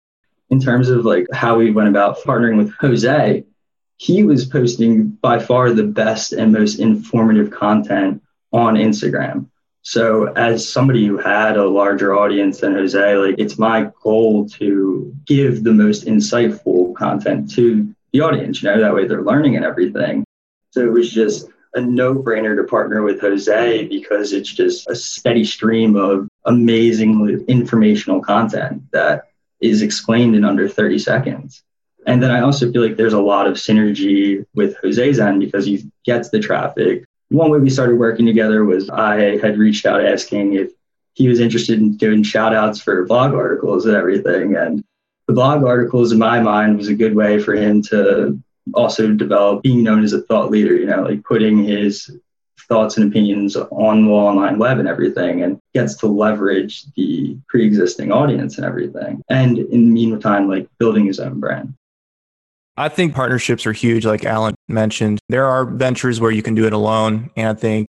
[0.51, 3.45] In terms of like how we went about partnering with Jose,
[4.03, 8.21] he was posting by far the best and most informative content
[8.53, 9.47] on Instagram.
[9.83, 15.15] So as somebody who had a larger audience than Jose, like it's my goal to
[15.25, 18.61] give the most insightful content to the audience.
[18.61, 20.25] You know, that way they're learning and everything.
[20.73, 25.45] So it was just a no-brainer to partner with Jose because it's just a steady
[25.45, 29.29] stream of amazing informational content that
[29.61, 31.62] is explained in under 30 seconds.
[32.07, 35.67] And then I also feel like there's a lot of synergy with Jose's end because
[35.67, 37.05] he gets the traffic.
[37.29, 40.71] One way we started working together was I had reached out asking if
[41.15, 44.57] he was interested in doing shout outs for blog articles and everything.
[44.57, 44.85] And
[45.27, 48.41] the blog articles in my mind was a good way for him to
[48.75, 52.11] also develop being known as a thought leader, you know, like putting his
[52.69, 58.12] thoughts and opinions on the online web and everything and gets to leverage the pre-existing
[58.12, 59.21] audience and everything.
[59.29, 61.75] And in the meantime, like building his own brand.
[62.77, 65.19] I think partnerships are huge, like Alan mentioned.
[65.29, 67.31] There are ventures where you can do it alone.
[67.37, 67.87] And I think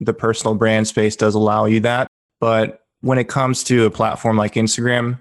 [0.00, 2.08] the personal brand space does allow you that.
[2.40, 5.18] But when it comes to a platform like Instagram,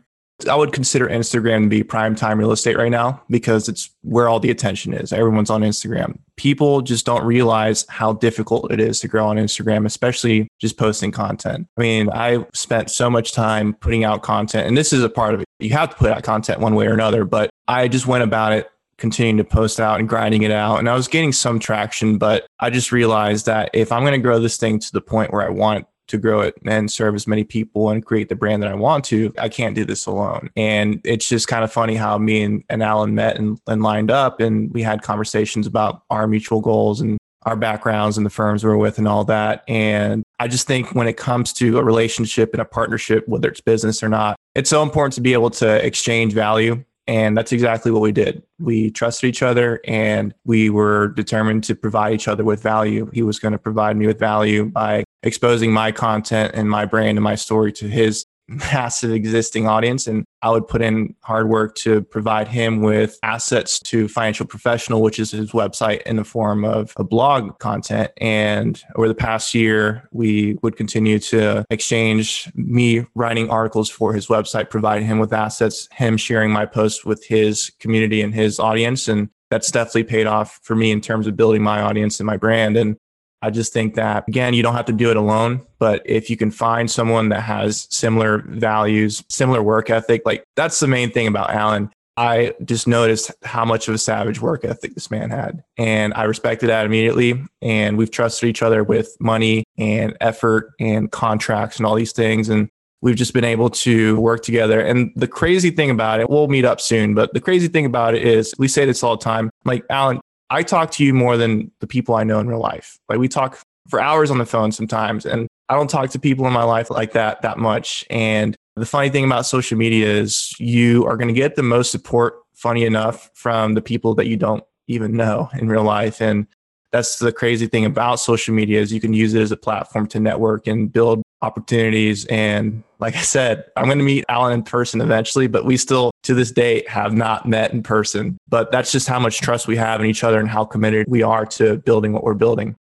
[0.50, 4.28] I would consider Instagram to be prime time real estate right now because it's where
[4.28, 5.14] all the attention is.
[5.14, 6.18] Everyone's on Instagram.
[6.36, 11.12] People just don't realize how difficult it is to grow on Instagram, especially just posting
[11.12, 11.68] content.
[11.78, 15.36] I mean, I spent so much time putting out content, and this is a part
[15.36, 15.46] of it.
[15.60, 18.54] You have to put out content one way or another, but I just went about
[18.54, 18.71] it
[19.02, 20.78] continuing to post out and grinding it out.
[20.78, 24.20] And I was getting some traction, but I just realized that if I'm going to
[24.20, 27.26] grow this thing to the point where I want to grow it and serve as
[27.26, 30.50] many people and create the brand that I want to, I can't do this alone.
[30.56, 34.12] And it's just kind of funny how me and, and Alan met and, and lined
[34.12, 38.64] up and we had conversations about our mutual goals and our backgrounds and the firms
[38.64, 39.64] we're with and all that.
[39.68, 43.62] And I just think when it comes to a relationship and a partnership, whether it's
[43.62, 47.92] business or not, it's so important to be able to exchange value and that's exactly
[47.92, 48.44] what we did.
[48.60, 53.10] We trusted each other and we were determined to provide each other with value.
[53.14, 57.18] He was going to provide me with value by exposing my content and my brand
[57.18, 61.76] and my story to his massive existing audience and I would put in hard work
[61.76, 66.66] to provide him with assets to financial professional which is his website in the form
[66.66, 68.12] of a blog content.
[68.18, 74.28] And over the past year we would continue to exchange me writing articles for his
[74.28, 79.08] website providing him with assets him sharing my posts with his community and his audience.
[79.08, 82.38] And that's definitely paid off for me in terms of building my audience and my
[82.38, 82.78] brand.
[82.78, 82.98] And
[83.42, 86.38] I just think that, again, you don't have to do it alone, but if you
[86.38, 91.28] can find someone that has similar values, similar work ethic, like that's the main thing
[91.28, 91.90] about Alan.
[92.18, 95.64] I just noticed how much of a savage work ethic this man had.
[95.78, 97.42] And I respected that immediately.
[97.62, 102.50] And we've trusted each other with money and effort and contracts and all these things.
[102.50, 102.70] And
[103.02, 104.82] we've just been able to work together.
[104.82, 108.14] And the crazy thing about it, we'll meet up soon, but the crazy thing about
[108.14, 109.50] it is we say this all the time.
[109.66, 110.20] Like, Alan,
[110.52, 113.00] I talk to you more than the people I know in real life.
[113.08, 116.46] Like we talk for hours on the phone sometimes, and I don't talk to people
[116.46, 118.06] in my life like that that much.
[118.10, 121.90] And the funny thing about social media is you are going to get the most
[121.90, 126.22] support, funny enough, from the people that you don't even know in real life.
[126.22, 126.48] And
[126.92, 130.06] that's the crazy thing about social media is you can use it as a platform
[130.08, 132.26] to network and build opportunities.
[132.26, 136.12] And like I said, I'm going to meet Alan in person eventually, but we still
[136.24, 138.38] to this date have not met in person.
[138.48, 141.24] But that's just how much trust we have in each other and how committed we
[141.24, 142.76] are to building what we're building.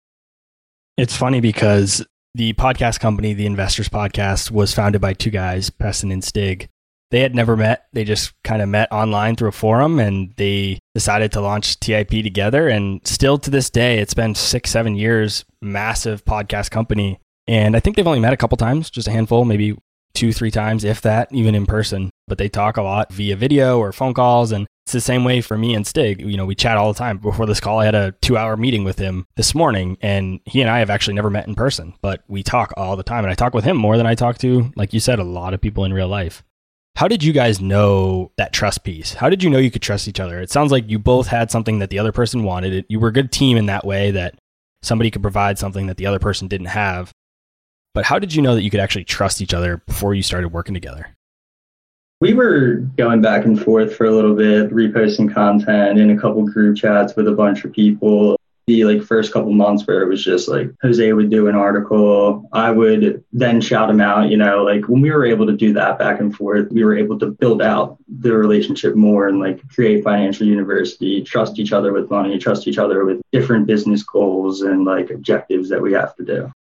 [0.97, 6.13] It's funny because the podcast company, the Investors Podcast, was founded by two guys, Preston
[6.13, 6.69] and Stig.
[7.11, 7.87] They had never met.
[7.93, 12.11] They just kind of met online through a forum and they decided to launch TIP
[12.11, 12.69] together.
[12.69, 17.19] And still to this day, it's been six, seven years, massive podcast company.
[17.47, 19.77] And I think they've only met a couple times, just a handful, maybe
[20.15, 22.11] two, three times, if that, even in person.
[22.29, 24.53] But they talk a lot via video or phone calls.
[24.53, 26.21] And it's the same way for me and Stig.
[26.21, 27.19] You know, we chat all the time.
[27.19, 30.61] Before this call, I had a two hour meeting with him this morning, and he
[30.61, 33.25] and I have actually never met in person, but we talk all the time.
[33.25, 35.55] And I talk with him more than I talk to, like you said, a lot
[35.55, 36.43] of people in real life.
[36.97, 39.15] How did you guys know that trust piece?
[39.15, 40.41] How did you know you could trust each other?
[40.41, 42.85] It sounds like you both had something that the other person wanted.
[42.89, 44.39] You were a good team in that way that
[44.83, 47.13] somebody could provide something that the other person didn't have.
[47.93, 50.49] But how did you know that you could actually trust each other before you started
[50.51, 51.17] working together?
[52.21, 56.45] We were going back and forth for a little bit, reposting content in a couple
[56.45, 58.37] group chats with a bunch of people.
[58.67, 62.49] The like first couple months where it was just like Jose would do an article,
[62.53, 64.29] I would then shout him out.
[64.29, 66.97] You know, like when we were able to do that back and forth, we were
[66.97, 71.93] able to build out the relationship more and like create financial university, trust each other
[71.93, 76.15] with money, trust each other with different business goals and like objectives that we have
[76.17, 76.53] to do.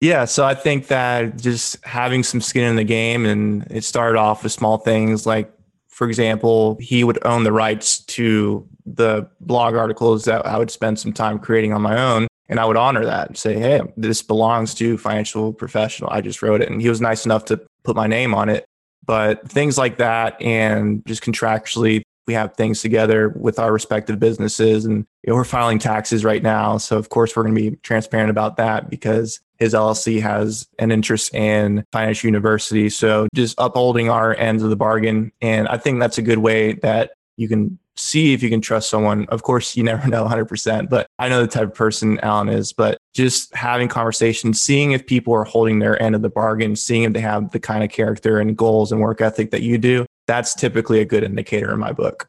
[0.00, 4.18] Yeah, so I think that just having some skin in the game, and it started
[4.18, 5.52] off with small things like,
[5.88, 10.98] for example, he would own the rights to the blog articles that I would spend
[10.98, 12.26] some time creating on my own.
[12.48, 16.10] And I would honor that and say, hey, this belongs to financial professional.
[16.10, 16.70] I just wrote it.
[16.70, 18.64] And he was nice enough to put my name on it.
[19.04, 24.84] But things like that and just contractually we have things together with our respective businesses
[24.84, 27.76] and you know, we're filing taxes right now so of course we're going to be
[27.78, 34.10] transparent about that because his llc has an interest in financial university so just upholding
[34.10, 37.78] our ends of the bargain and i think that's a good way that you can
[37.96, 41.42] see if you can trust someone of course you never know 100% but i know
[41.42, 45.78] the type of person alan is but just having conversations seeing if people are holding
[45.78, 48.90] their end of the bargain seeing if they have the kind of character and goals
[48.90, 52.28] and work ethic that you do that's typically a good indicator in my book.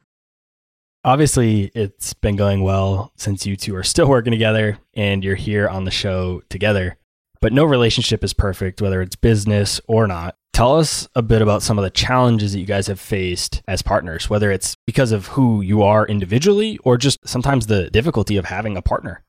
[1.03, 5.69] Obviously, it's been going well since you two are still working together and you're here
[5.69, 6.97] on the show together.
[7.41, 10.35] But no relationship is perfect, whether it's business or not.
[10.53, 13.81] Tell us a bit about some of the challenges that you guys have faced as
[13.81, 18.45] partners, whether it's because of who you are individually or just sometimes the difficulty of
[18.45, 19.23] having a partner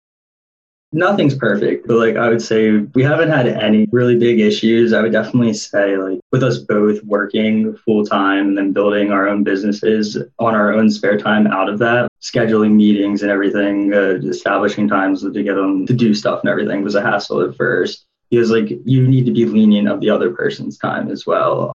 [0.92, 4.92] nothing's perfect, but like I would say we haven't had any really big issues.
[4.92, 9.28] I would definitely say like with us both working full time and then building our
[9.28, 14.20] own businesses on our own spare time out of that, scheduling meetings and everything, uh,
[14.24, 18.06] establishing times to get them to do stuff and everything was a hassle at first
[18.30, 21.72] because like you need to be lenient of the other person's time as well.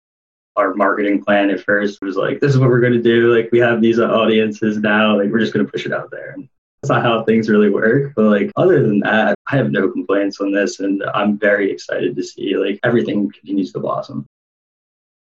[0.56, 3.34] Our marketing plan at first was like, this is what we're going to do.
[3.34, 6.32] Like we have these audiences now, like we're just going to push it out there.
[6.32, 6.46] And
[6.82, 8.12] that's not how things really work.
[8.16, 12.16] But like other than that, I have no complaints on this and I'm very excited
[12.16, 14.26] to see like everything continues to blossom.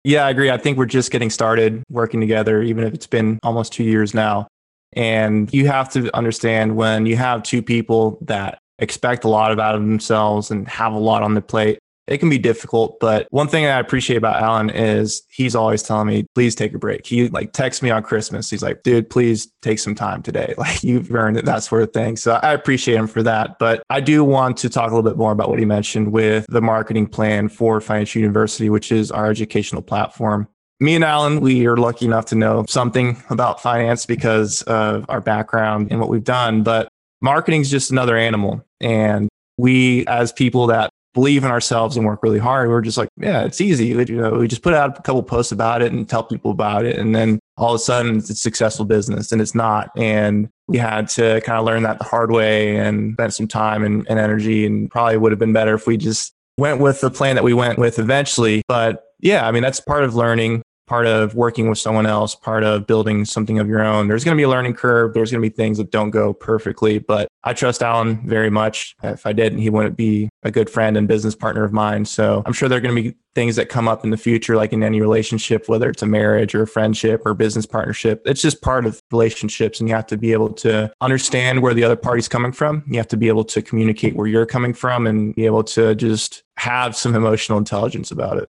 [0.03, 0.49] Yeah, I agree.
[0.49, 4.15] I think we're just getting started working together, even if it's been almost two years
[4.15, 4.47] now.
[4.93, 9.59] And you have to understand when you have two people that expect a lot of
[9.59, 11.77] out of themselves and have a lot on the plate,
[12.11, 12.99] it can be difficult.
[12.99, 16.77] But one thing I appreciate about Alan is he's always telling me, please take a
[16.77, 17.07] break.
[17.07, 18.49] He like texts me on Christmas.
[18.49, 20.53] He's like, dude, please take some time today.
[20.61, 22.15] Like you've earned it, that sort of thing.
[22.17, 23.57] So I appreciate him for that.
[23.57, 26.45] But I do want to talk a little bit more about what he mentioned with
[26.49, 30.47] the marketing plan for Financial University, which is our educational platform
[30.81, 35.21] me and Alan, we are lucky enough to know something about finance because of our
[35.21, 36.63] background and what we've done.
[36.63, 36.87] But
[37.21, 38.65] marketing is just another animal.
[38.81, 42.69] And we, as people that believe in ourselves and work really hard.
[42.69, 43.87] We're just like, yeah, it's easy.
[43.87, 46.85] You know, we just put out a couple posts about it and tell people about
[46.85, 46.97] it.
[46.97, 49.91] And then all of a sudden it's a successful business and it's not.
[49.97, 53.83] And we had to kind of learn that the hard way and spent some time
[53.83, 57.11] and, and energy and probably would have been better if we just went with the
[57.11, 58.61] plan that we went with eventually.
[58.67, 62.65] But yeah, I mean, that's part of learning part of working with someone else, part
[62.65, 64.09] of building something of your own.
[64.09, 65.13] There's going to be a learning curve.
[65.13, 68.97] There's going to be things that don't go perfectly, but I trust Alan very much.
[69.01, 72.03] If I didn't, he wouldn't be a good friend and business partner of mine.
[72.03, 74.57] So I'm sure there are going to be things that come up in the future,
[74.57, 78.21] like in any relationship, whether it's a marriage or a friendship or business partnership.
[78.25, 79.79] It's just part of relationships.
[79.79, 82.83] And you have to be able to understand where the other party's coming from.
[82.85, 85.95] You have to be able to communicate where you're coming from and be able to
[85.95, 88.49] just have some emotional intelligence about it.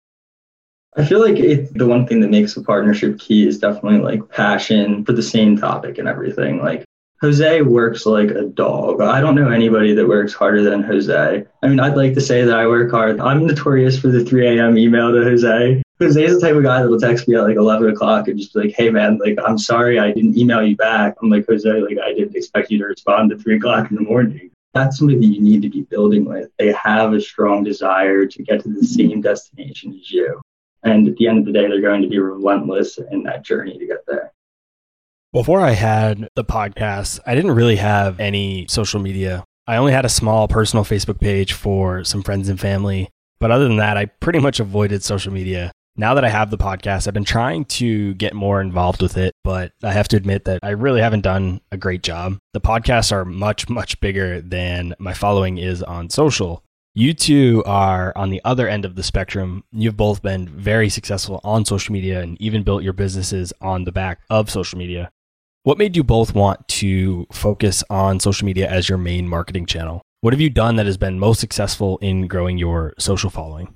[0.98, 5.04] I feel like the one thing that makes a partnership key is definitely like passion
[5.04, 6.62] for the same topic and everything.
[6.62, 6.84] Like
[7.20, 9.02] Jose works like a dog.
[9.02, 11.44] I don't know anybody that works harder than Jose.
[11.62, 13.20] I mean, I'd like to say that I work hard.
[13.20, 14.78] I'm notorious for the 3 a.m.
[14.78, 15.82] email to Jose.
[15.98, 18.38] Jose is the type of guy that will text me at like 11 o'clock and
[18.38, 21.14] just be like, hey, man, like, I'm sorry I didn't email you back.
[21.22, 24.02] I'm like, Jose, like, I didn't expect you to respond at 3 o'clock in the
[24.02, 24.50] morning.
[24.74, 26.50] That's somebody that you need to be building with.
[26.58, 30.40] They have a strong desire to get to the same destination as you.
[30.82, 33.78] And at the end of the day, they're going to be relentless in that journey
[33.78, 34.32] to get there.
[35.32, 39.44] Before I had the podcast, I didn't really have any social media.
[39.66, 43.08] I only had a small personal Facebook page for some friends and family.
[43.38, 45.72] But other than that, I pretty much avoided social media.
[45.98, 49.32] Now that I have the podcast, I've been trying to get more involved with it,
[49.42, 52.38] but I have to admit that I really haven't done a great job.
[52.52, 56.62] The podcasts are much, much bigger than my following is on social.
[56.98, 59.64] You two are on the other end of the spectrum.
[59.70, 63.92] You've both been very successful on social media and even built your businesses on the
[63.92, 65.10] back of social media.
[65.64, 70.00] What made you both want to focus on social media as your main marketing channel?
[70.22, 73.74] What have you done that has been most successful in growing your social following?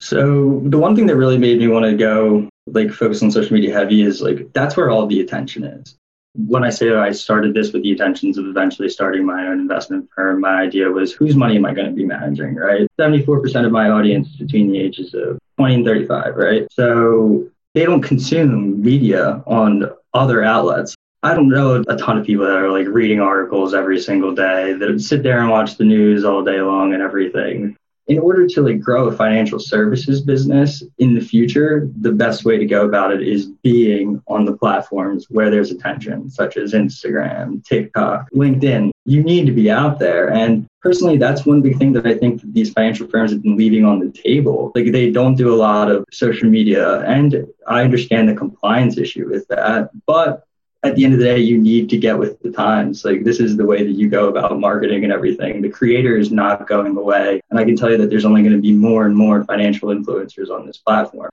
[0.00, 3.52] So, the one thing that really made me want to go like focus on social
[3.52, 5.98] media heavy is like that's where all the attention is
[6.34, 10.08] when I say I started this with the intentions of eventually starting my own investment
[10.14, 12.86] firm, my idea was whose money am I going to be managing, right?
[12.98, 16.66] 74% of my audience is between the ages of 20 and 35, right?
[16.72, 20.94] So they don't consume media on other outlets.
[21.22, 24.72] I don't know a ton of people that are like reading articles every single day
[24.72, 27.76] that sit there and watch the news all day long and everything
[28.08, 32.58] in order to like grow a financial services business in the future, the best way
[32.58, 37.64] to go about it is being on the platforms where there's attention, such as Instagram,
[37.64, 38.90] TikTok, LinkedIn.
[39.04, 40.32] You need to be out there.
[40.32, 43.56] And personally, that's one big thing that I think that these financial firms have been
[43.56, 44.72] leaving on the table.
[44.74, 47.00] Like they don't do a lot of social media.
[47.00, 49.90] And I understand the compliance issue with that.
[50.06, 50.44] But
[50.84, 53.04] at the end of the day, you need to get with the times.
[53.04, 55.62] Like this is the way that you go about marketing and everything.
[55.62, 57.40] The creator is not going away.
[57.50, 59.90] And I can tell you that there's only going to be more and more financial
[59.90, 61.30] influencers on this platform.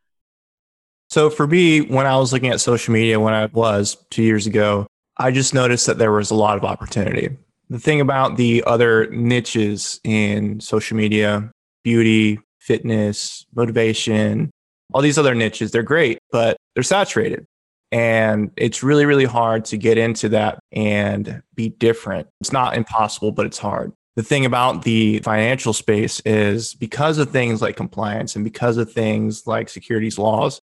[1.10, 4.46] So for me, when I was looking at social media when I was two years
[4.46, 4.86] ago,
[5.18, 7.36] I just noticed that there was a lot of opportunity.
[7.72, 11.52] The thing about the other niches in social media,
[11.84, 14.52] beauty, fitness, motivation,
[14.94, 17.46] all these other niches, they're great, but they're saturated.
[17.92, 22.28] And it's really, really hard to get into that and be different.
[22.40, 23.94] It's not impossible, but it's hard.
[24.16, 28.92] The thing about the financial space is because of things like compliance and because of
[28.92, 30.60] things like securities laws,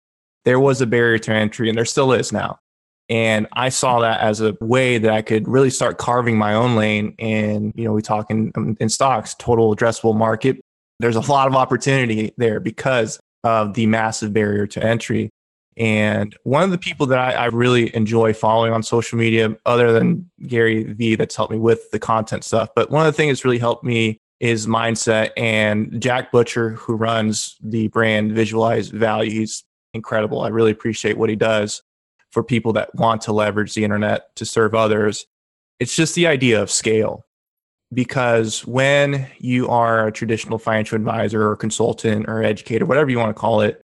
[0.45, 2.57] there was a barrier to entry and there still is now.
[3.09, 6.77] And I saw that as a way that I could really start carving my own
[6.77, 7.13] lane.
[7.19, 10.61] And, you know, we talk in, um, in stocks, total addressable market.
[10.99, 15.29] There's a lot of opportunity there because of the massive barrier to entry.
[15.77, 19.93] And one of the people that I, I, really enjoy following on social media, other
[19.93, 23.31] than Gary Vee, that's helped me with the content stuff, but one of the things
[23.31, 25.31] that's really helped me is mindset.
[25.37, 29.63] And Jack Butcher, who runs the brand Visualize Value, he's
[29.93, 30.41] incredible.
[30.41, 31.83] I really appreciate what he does
[32.31, 35.25] for people that want to leverage the internet to serve others.
[35.79, 37.25] It's just the idea of scale.
[37.93, 43.35] Because when you are a traditional financial advisor or consultant or educator, whatever you want
[43.35, 43.81] to call it,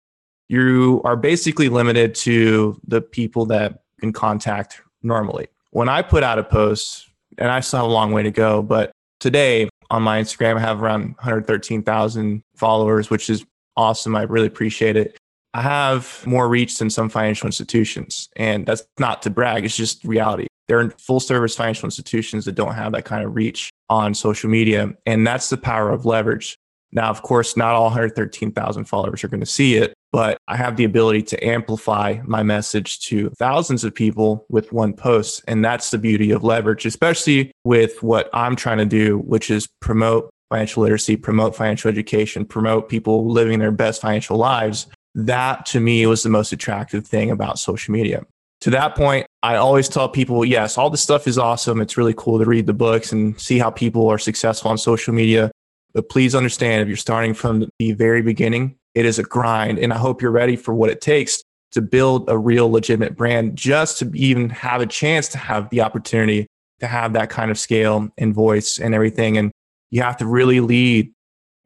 [0.49, 5.47] you are basically limited to the people that can contact normally.
[5.71, 8.61] When I put out a post, and I still have a long way to go,
[8.61, 13.45] but today on my Instagram, I have around 113,000 followers, which is
[13.75, 14.15] awesome.
[14.15, 15.17] I really appreciate it.
[15.53, 18.29] I have more reach than some financial institutions.
[18.35, 20.47] And that's not to brag, it's just reality.
[20.67, 24.49] There are full service financial institutions that don't have that kind of reach on social
[24.49, 24.93] media.
[25.05, 26.57] And that's the power of leverage.
[26.91, 30.77] Now, of course, not all 113,000 followers are going to see it, but I have
[30.77, 35.43] the ability to amplify my message to thousands of people with one post.
[35.47, 39.67] And that's the beauty of leverage, especially with what I'm trying to do, which is
[39.81, 44.87] promote financial literacy, promote financial education, promote people living their best financial lives.
[45.13, 48.25] That to me was the most attractive thing about social media.
[48.61, 51.79] To that point, I always tell people, yes, all this stuff is awesome.
[51.79, 55.13] It's really cool to read the books and see how people are successful on social
[55.13, 55.51] media.
[55.93, 59.77] But please understand if you're starting from the very beginning, it is a grind.
[59.77, 63.55] And I hope you're ready for what it takes to build a real legitimate brand
[63.55, 66.47] just to even have a chance to have the opportunity
[66.79, 69.37] to have that kind of scale and voice and everything.
[69.37, 69.51] And
[69.91, 71.13] you have to really lead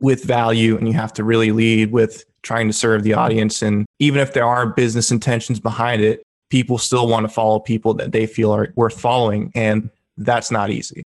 [0.02, 3.62] with value and you have to really lead with trying to serve the audience.
[3.62, 7.94] And even if there are business intentions behind it, people still want to follow people
[7.94, 9.54] that they feel are worth following.
[9.56, 11.02] And that's not easy.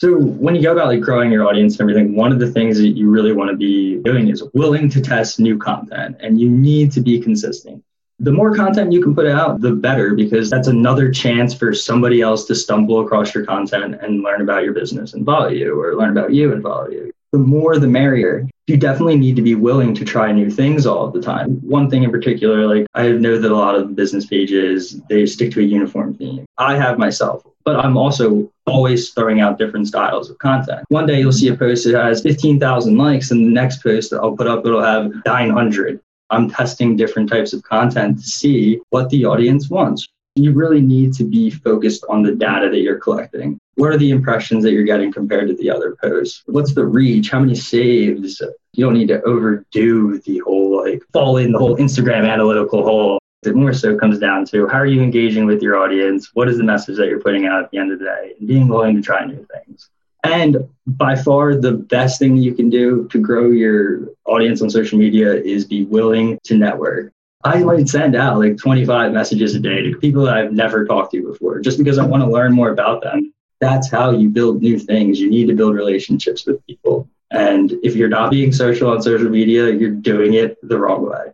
[0.00, 2.78] So when you go about like growing your audience and everything, one of the things
[2.78, 6.48] that you really want to be doing is willing to test new content and you
[6.48, 7.82] need to be consistent.
[8.20, 12.20] The more content you can put out, the better because that's another chance for somebody
[12.20, 15.96] else to stumble across your content and learn about your business and follow you or
[15.96, 17.10] learn about you and follow you.
[17.32, 18.48] The more the merrier.
[18.68, 21.54] You definitely need to be willing to try new things all of the time.
[21.66, 25.52] One thing in particular, like I know that a lot of business pages, they stick
[25.52, 26.44] to a uniform theme.
[26.56, 30.86] I have myself but I'm also always throwing out different styles of content.
[30.88, 34.20] One day you'll see a post that has 15,000 likes, and the next post that
[34.20, 36.00] I'll put up, it'll have 900.
[36.30, 40.08] I'm testing different types of content to see what the audience wants.
[40.34, 43.58] You really need to be focused on the data that you're collecting.
[43.74, 46.44] What are the impressions that you're getting compared to the other posts?
[46.46, 47.28] What's the reach?
[47.28, 48.40] How many saves?
[48.72, 53.18] You don't need to overdo the whole like fall in the whole Instagram analytical hole
[53.42, 56.30] it more so comes down to how are you engaging with your audience?
[56.34, 58.34] What is the message that you're putting out at the end of the day?
[58.38, 59.90] And being willing to try new things.
[60.24, 64.98] And by far, the best thing you can do to grow your audience on social
[64.98, 67.12] media is be willing to network.
[67.44, 71.12] I might send out like 25 messages a day to people that I've never talked
[71.12, 73.32] to before just because I want to learn more about them.
[73.60, 75.20] That's how you build new things.
[75.20, 77.08] You need to build relationships with people.
[77.30, 81.32] And if you're not being social on social media, you're doing it the wrong way.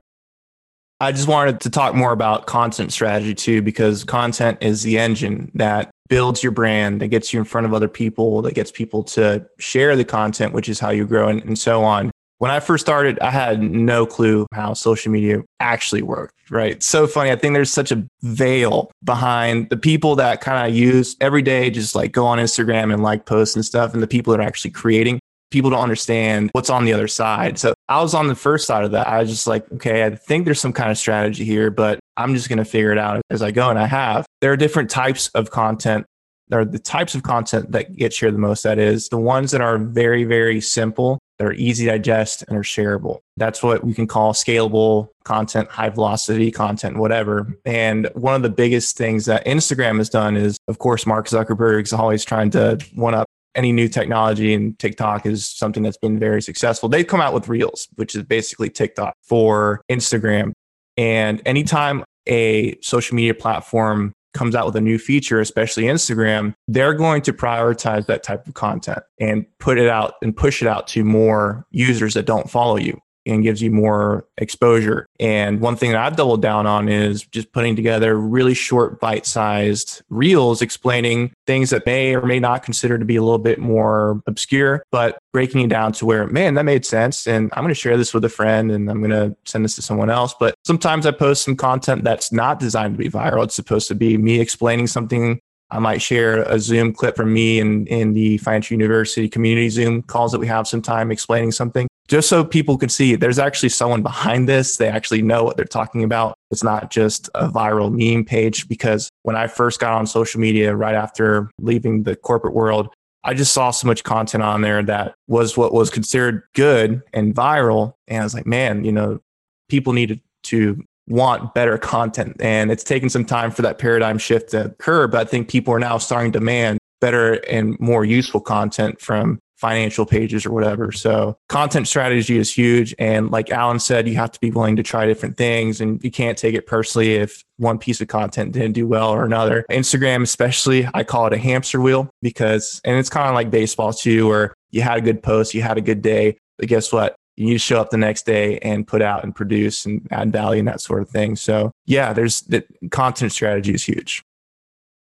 [1.01, 5.51] I just wanted to talk more about content strategy too, because content is the engine
[5.55, 9.03] that builds your brand, that gets you in front of other people, that gets people
[9.03, 12.11] to share the content, which is how you grow and, and so on.
[12.39, 16.83] When I first started, I had no clue how social media actually worked, right?
[16.83, 17.31] So funny.
[17.31, 21.71] I think there's such a veil behind the people that kind of use every day,
[21.71, 24.47] just like go on Instagram and like posts and stuff, and the people that are
[24.47, 25.21] actually creating
[25.55, 27.59] people don't understand what's on the other side.
[27.59, 29.07] So I was on the first side of that.
[29.07, 32.35] I was just like, okay, I think there's some kind of strategy here, but I'm
[32.35, 33.71] just going to figure it out as I go.
[33.71, 34.27] And I have.
[34.41, 36.07] There are different types of content.
[36.49, 38.65] There are the types of content that get shared the most.
[38.65, 42.59] That is the ones that are very, very simple, that are easy to digest and
[42.59, 43.21] are shareable.
[43.37, 47.57] That's what we can call scalable content, high velocity content, whatever.
[47.65, 51.85] And one of the biggest things that Instagram has done is, of course, Mark Zuckerberg
[51.85, 56.19] is always trying to one up any new technology and TikTok is something that's been
[56.19, 56.89] very successful.
[56.89, 60.53] They've come out with Reels, which is basically TikTok for Instagram.
[60.97, 66.95] And anytime a social media platform comes out with a new feature, especially Instagram, they're
[66.95, 70.89] going to prioritize that type of content and put it out and push it out
[70.89, 73.01] to more users that don't follow you.
[73.27, 75.07] And gives you more exposure.
[75.21, 79.27] And one thing that I've doubled down on is just putting together really short, bite
[79.27, 83.59] sized reels explaining things that may or may not consider to be a little bit
[83.59, 87.27] more obscure, but breaking it down to where, man, that made sense.
[87.27, 89.77] And I'm going to share this with a friend and I'm going to send this
[89.77, 90.35] to someone else.
[90.39, 93.45] But sometimes I post some content that's not designed to be viral.
[93.45, 95.41] It's supposed to be me explaining something
[95.75, 100.03] I might share a Zoom clip from me in, in the Financial University community Zoom
[100.03, 104.03] calls that we have sometime explaining something just so people can see there's actually someone
[104.03, 104.77] behind this.
[104.77, 106.35] They actually know what they're talking about.
[106.53, 110.77] It's not just a viral meme page because when I first got on social media
[110.77, 112.95] right after leaving the corporate world,
[113.25, 117.35] I just saw so much content on there that was what was considered good and
[117.35, 117.95] viral.
[118.07, 119.21] And I was like, man, you know,
[119.69, 122.37] people needed to want better content.
[122.41, 125.07] And it's taken some time for that paradigm shift to occur.
[125.07, 129.39] But I think people are now starting to demand better and more useful content from
[129.57, 130.93] financial pages or whatever.
[130.93, 132.95] So content strategy is huge.
[132.99, 136.11] And like Alan said, you have to be willing to try different things and you
[136.11, 139.65] can't take it personally if one piece of content didn't do well or another.
[139.71, 143.93] Instagram, especially, I call it a hamster wheel because, and it's kind of like baseball
[143.93, 147.15] too, where you had a good post, you had a good day, but guess what?
[147.37, 150.33] You need to show up the next day and put out and produce and add
[150.33, 151.37] value and that sort of thing.
[151.37, 154.23] So yeah, there's the content strategy is huge.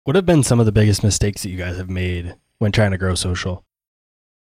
[0.05, 2.93] What have been some of the biggest mistakes that you guys have made when trying
[2.93, 3.64] to grow social?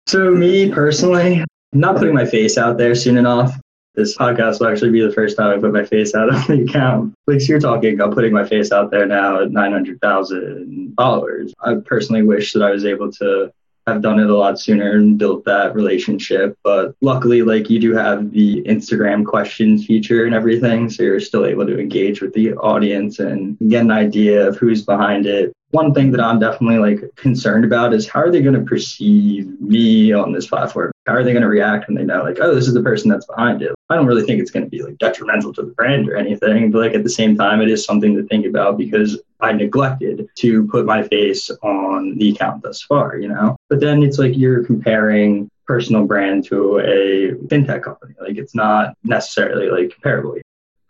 [0.07, 3.59] So, me personally, not putting my face out there soon enough.
[3.95, 6.65] This podcast will actually be the first time I put my face out on the
[6.65, 7.15] account.
[7.27, 11.53] Like you're talking about putting my face out there now at 900,000 followers.
[11.61, 13.53] I personally wish that I was able to
[13.89, 16.57] have done it a lot sooner and built that relationship.
[16.63, 20.89] But luckily, like you do have the Instagram questions feature and everything.
[20.91, 24.85] So you're still able to engage with the audience and get an idea of who's
[24.85, 28.55] behind it one thing that I'm definitely like concerned about is how are they going
[28.55, 30.91] to perceive me on this platform?
[31.07, 33.11] How are they going to react when they know like, oh, this is the person
[33.11, 33.75] that's behind it?
[33.91, 36.71] I don't really think it's going to be like detrimental to the brand or anything,
[36.71, 40.29] but like at the same time, it is something to think about because I neglected
[40.37, 43.57] to put my face on the account thus far, you know?
[43.71, 48.15] But then it's like you're comparing personal brand to a fintech company.
[48.21, 50.37] Like it's not necessarily like comparable.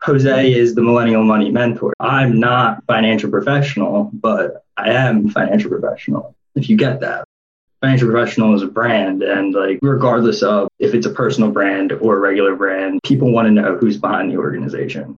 [0.02, 1.92] Jose is the millennial money mentor.
[2.00, 6.36] I'm not financial professional, but I am financial professional.
[6.54, 7.24] If you get that.
[7.80, 12.16] Financial professional is a brand and like regardless of if it's a personal brand or
[12.16, 15.16] a regular brand, people want to know who's behind the organization.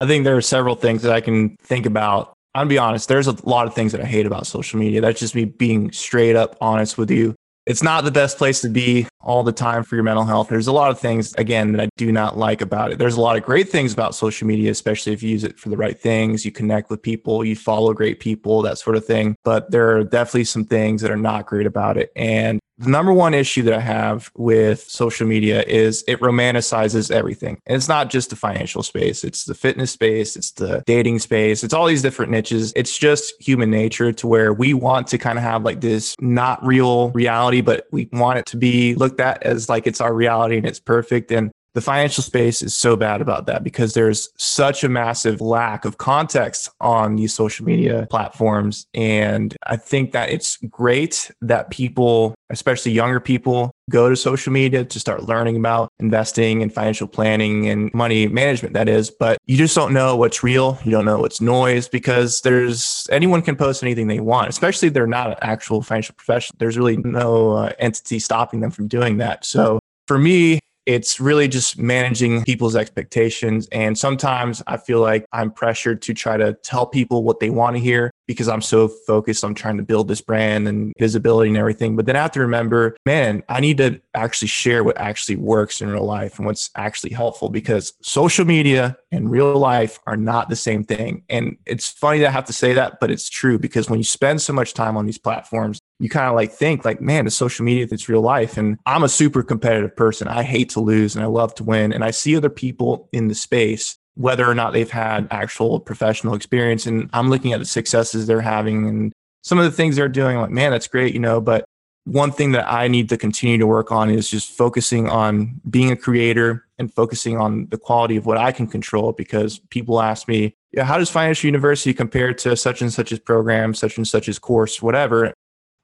[0.00, 2.34] I think there are several things that I can think about.
[2.54, 5.00] I'll be honest, there's a lot of things that I hate about social media.
[5.00, 7.36] That's just me being straight up honest with you
[7.66, 10.48] it's not the best place to be all the time for your mental health.
[10.48, 12.98] There's a lot of things, again, that I do not like about it.
[12.98, 15.68] There's a lot of great things about social media, especially if you use it for
[15.68, 16.44] the right things.
[16.44, 19.36] You connect with people, you follow great people, that sort of thing.
[19.44, 22.10] But there are definitely some things that are not great about it.
[22.16, 27.60] And the number one issue that I have with social media is it romanticizes everything.
[27.66, 31.62] And it's not just the financial space, it's the fitness space, it's the dating space,
[31.62, 32.72] it's all these different niches.
[32.74, 36.64] It's just human nature to where we want to kind of have like this not
[36.64, 40.56] real reality, but we want it to be looked at as like it's our reality
[40.56, 41.30] and it's perfect.
[41.30, 45.84] And the financial space is so bad about that because there's such a massive lack
[45.84, 48.86] of context on these social media platforms.
[48.94, 54.84] And I think that it's great that people, especially younger people, go to social media
[54.84, 59.10] to start learning about investing and financial planning and money management, that is.
[59.10, 60.78] But you just don't know what's real.
[60.84, 64.94] You don't know what's noise because there's anyone can post anything they want, especially if
[64.94, 66.56] they're not an actual financial professional.
[66.58, 69.44] There's really no uh, entity stopping them from doing that.
[69.44, 73.68] So for me, it's really just managing people's expectations.
[73.70, 77.76] And sometimes I feel like I'm pressured to try to tell people what they want
[77.76, 81.58] to hear because I'm so focused on trying to build this brand and visibility and
[81.58, 81.96] everything.
[81.96, 85.80] But then I have to remember, man, I need to actually share what actually works
[85.80, 90.48] in real life and what's actually helpful because social media and real life are not
[90.48, 91.24] the same thing.
[91.28, 94.04] And it's funny that I have to say that, but it's true because when you
[94.04, 97.36] spend so much time on these platforms, you kind of like think like, man, it's
[97.36, 98.56] social media, it's real life.
[98.56, 100.26] And I'm a super competitive person.
[100.26, 101.92] I hate to lose and I love to win.
[101.92, 106.34] And I see other people in the space whether or not they've had actual professional
[106.34, 106.86] experience.
[106.86, 110.38] And I'm looking at the successes they're having and some of the things they're doing.
[110.38, 111.40] like, man, that's great, you know.
[111.40, 111.64] But
[112.04, 115.92] one thing that I need to continue to work on is just focusing on being
[115.92, 119.12] a creator and focusing on the quality of what I can control.
[119.12, 123.20] Because people ask me, yeah, how does Financial University compare to such and such as
[123.20, 125.32] program, such and such as course, whatever?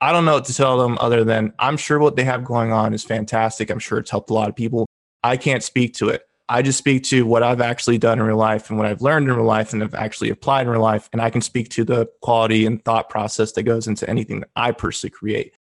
[0.00, 2.72] I don't know what to tell them other than I'm sure what they have going
[2.72, 3.70] on is fantastic.
[3.70, 4.86] I'm sure it's helped a lot of people.
[5.24, 6.22] I can't speak to it.
[6.48, 9.28] I just speak to what I've actually done in real life and what I've learned
[9.28, 11.08] in real life and have actually applied in real life.
[11.12, 14.50] And I can speak to the quality and thought process that goes into anything that
[14.56, 15.54] I personally create.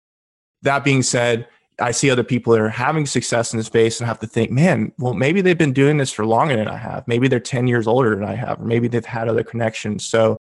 [0.63, 1.49] That being said,
[1.81, 4.51] I see other people that are having success in the space and have to think,
[4.51, 7.07] man, well, maybe they've been doing this for longer than I have.
[7.09, 10.05] Maybe they're 10 years older than I have, or maybe they've had other connections.
[10.05, 10.39] So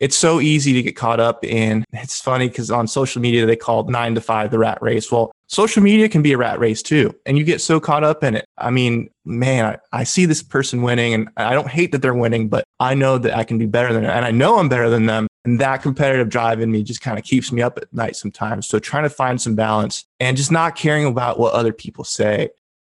[0.00, 1.84] it's so easy to get caught up in.
[1.92, 5.10] It's funny because on social media, they call nine to five the rat race.
[5.10, 7.14] Well, social media can be a rat race too.
[7.26, 8.44] And you get so caught up in it.
[8.56, 12.14] I mean, man, I, I, see this person winning and I don't hate that they're
[12.14, 14.12] winning, but I know that I can be better than them.
[14.12, 15.26] And I know I'm better than them.
[15.44, 18.68] And that competitive drive in me just kind of keeps me up at night sometimes.
[18.68, 22.50] So trying to find some balance and just not caring about what other people say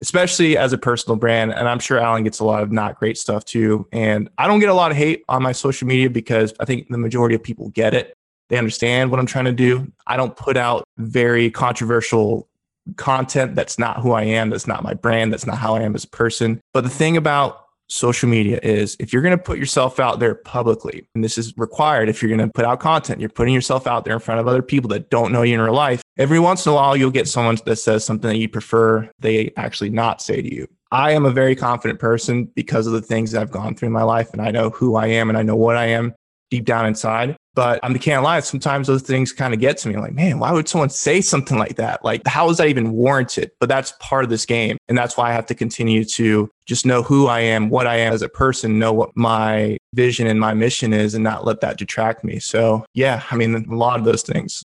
[0.02, 1.54] especially as a personal brand.
[1.54, 3.88] And I'm sure Alan gets a lot of not great stuff too.
[3.91, 6.88] And I don't get a lot of hate on my social media because I think
[6.89, 8.14] the majority of people get it.
[8.50, 9.91] They understand what I'm trying to do.
[10.08, 12.47] I don't put out very controversial
[12.95, 15.93] content that's not who I am, that's not my brand, that's not how I am
[15.93, 16.60] as a person.
[16.74, 20.36] But the thing about social media is if you're going to put yourself out there
[20.36, 23.88] publicly, and this is required if you're going to put out content, you're putting yourself
[23.88, 26.02] out there in front of other people that don't know you in real life.
[26.20, 29.53] Every once in a while, you'll get someone that says something that you prefer they
[29.55, 30.67] actually not say to you.
[30.91, 33.93] I am a very confident person because of the things that I've gone through in
[33.93, 36.13] my life, and I know who I am and I know what I am
[36.49, 37.38] deep down inside.
[37.55, 39.95] But I'm can't lie, sometimes those things kind of get to me.
[39.95, 42.03] like, man, why would someone say something like that?
[42.03, 43.51] Like, how is that even warranted?
[43.59, 44.78] But that's part of this game.
[44.88, 47.97] And that's why I have to continue to just know who I am, what I
[47.97, 51.61] am as a person, know what my vision and my mission is, and not let
[51.61, 52.39] that detract me.
[52.39, 54.63] So, yeah, I mean, a lot of those things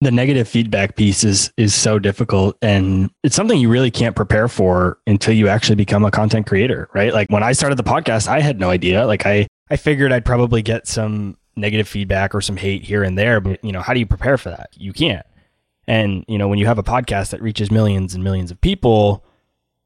[0.00, 4.46] the negative feedback piece is is so difficult and it's something you really can't prepare
[4.46, 8.28] for until you actually become a content creator right like when i started the podcast
[8.28, 12.40] i had no idea like i i figured i'd probably get some negative feedback or
[12.40, 14.70] some hate here and there, but you know, how do you prepare for that?
[14.74, 15.26] You can't.
[15.86, 19.24] And you know, when you have a podcast that reaches millions and millions of people,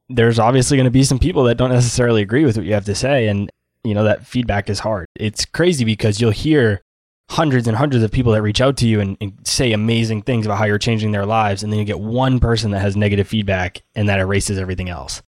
[0.09, 2.85] there's obviously going to be some people that don't necessarily agree with what you have
[2.85, 3.51] to say and
[3.85, 5.09] you know, that feedback is hard.
[5.17, 6.83] It's crazy because you'll hear
[7.31, 10.45] hundreds and hundreds of people that reach out to you and, and, say amazing things
[10.47, 13.27] about how you're changing their lives and then you get one person that has negative
[13.27, 15.23] feedback and that erases everything else.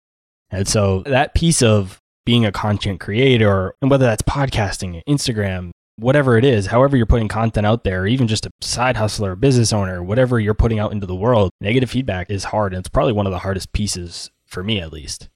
[0.49, 6.37] And so that piece of being a content creator and whether that's podcasting, Instagram, whatever
[6.37, 10.03] it is, however you're putting content out there, even just a side hustler, business owner,
[10.03, 12.73] whatever you're putting out into the world, negative feedback is hard.
[12.73, 15.29] And it's probably one of the hardest pieces for me, at least.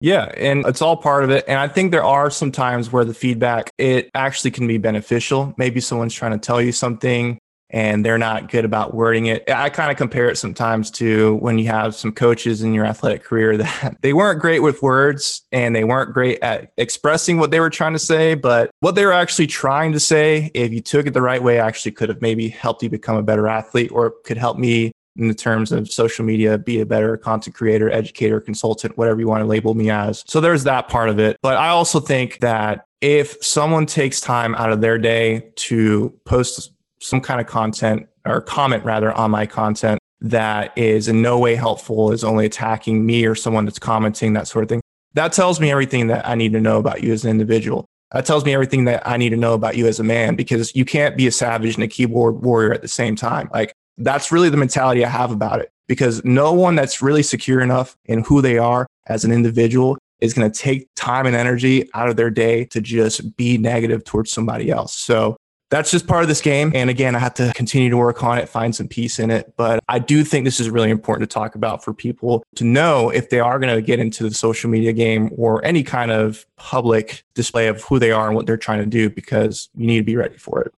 [0.00, 1.44] Yeah, and it's all part of it.
[1.46, 5.54] And I think there are some times where the feedback it actually can be beneficial.
[5.58, 7.38] Maybe someone's trying to tell you something
[7.72, 9.48] and they're not good about wording it.
[9.48, 13.22] I kind of compare it sometimes to when you have some coaches in your athletic
[13.22, 17.60] career that they weren't great with words and they weren't great at expressing what they
[17.60, 21.06] were trying to say, but what they were actually trying to say, if you took
[21.06, 24.14] it the right way, actually could have maybe helped you become a better athlete or
[24.24, 28.40] could help me in the terms of social media, be a better content creator, educator,
[28.40, 30.24] consultant, whatever you want to label me as.
[30.26, 31.36] So there's that part of it.
[31.42, 36.72] But I also think that if someone takes time out of their day to post
[37.00, 41.54] some kind of content or comment rather on my content that is in no way
[41.54, 44.80] helpful, is only attacking me or someone that's commenting, that sort of thing.
[45.14, 47.86] That tells me everything that I need to know about you as an individual.
[48.12, 50.74] That tells me everything that I need to know about you as a man because
[50.74, 53.48] you can't be a savage and a keyboard warrior at the same time.
[53.52, 57.60] Like that's really the mentality I have about it because no one that's really secure
[57.60, 61.88] enough in who they are as an individual is going to take time and energy
[61.94, 64.94] out of their day to just be negative towards somebody else.
[64.94, 65.36] So
[65.70, 66.72] that's just part of this game.
[66.74, 69.54] And again, I have to continue to work on it, find some peace in it.
[69.56, 73.08] But I do think this is really important to talk about for people to know
[73.10, 76.44] if they are going to get into the social media game or any kind of
[76.56, 79.98] public display of who they are and what they're trying to do, because you need
[79.98, 80.74] to be ready for it.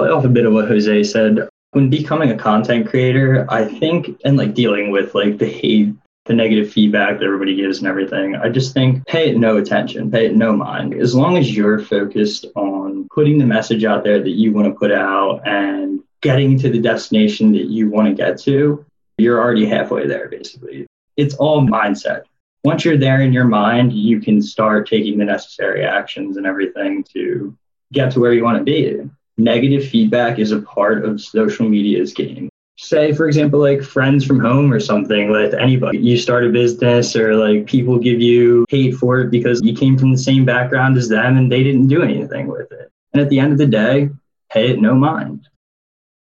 [0.00, 4.36] Off a bit of what Jose said, when becoming a content creator, I think, and
[4.36, 5.94] like dealing with like the hate
[6.26, 8.34] the negative feedback that everybody gives and everything.
[8.34, 10.94] I just think pay it no attention, pay it no mind.
[10.94, 14.78] As long as you're focused on putting the message out there that you want to
[14.78, 18.84] put out and getting to the destination that you want to get to,
[19.18, 20.86] you're already halfway there, basically.
[21.18, 22.22] It's all mindset.
[22.64, 27.04] Once you're there in your mind, you can start taking the necessary actions and everything
[27.12, 27.54] to
[27.92, 29.08] get to where you want to be.
[29.36, 32.48] Negative feedback is a part of social media's game.
[32.76, 35.98] Say for example like friends from home or something with anybody.
[35.98, 39.98] You start a business or like people give you hate for it because you came
[39.98, 42.92] from the same background as them and they didn't do anything with it.
[43.12, 44.10] And at the end of the day
[44.50, 45.48] pay it no mind.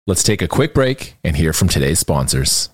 [0.07, 2.71] Let's take a quick break and hear from today's sponsors.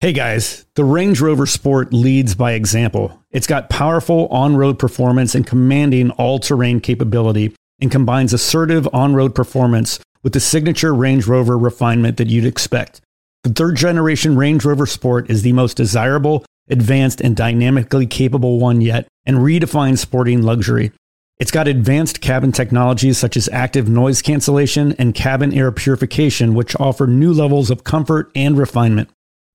[0.00, 3.22] Hey guys, the Range Rover Sport leads by example.
[3.30, 9.14] It's got powerful on road performance and commanding all terrain capability and combines assertive on
[9.14, 13.00] road performance with the signature Range Rover refinement that you'd expect.
[13.44, 18.80] The third generation Range Rover Sport is the most desirable, advanced, and dynamically capable one
[18.80, 20.92] yet and redefines sporting luxury.
[21.38, 26.76] It's got advanced cabin technologies such as active noise cancellation and cabin air purification, which
[26.76, 29.10] offer new levels of comfort and refinement.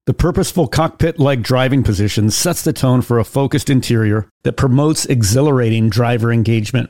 [0.05, 5.05] The purposeful cockpit like driving position sets the tone for a focused interior that promotes
[5.05, 6.89] exhilarating driver engagement.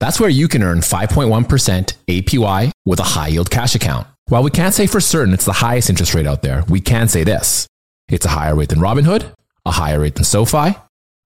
[0.00, 4.06] That's where you can earn 5.1% APY with a high yield cash account.
[4.28, 7.06] While we can't say for certain it's the highest interest rate out there, we can
[7.06, 7.66] say this
[8.08, 9.32] it's a higher rate than Robinhood,
[9.66, 10.74] a higher rate than SoFi,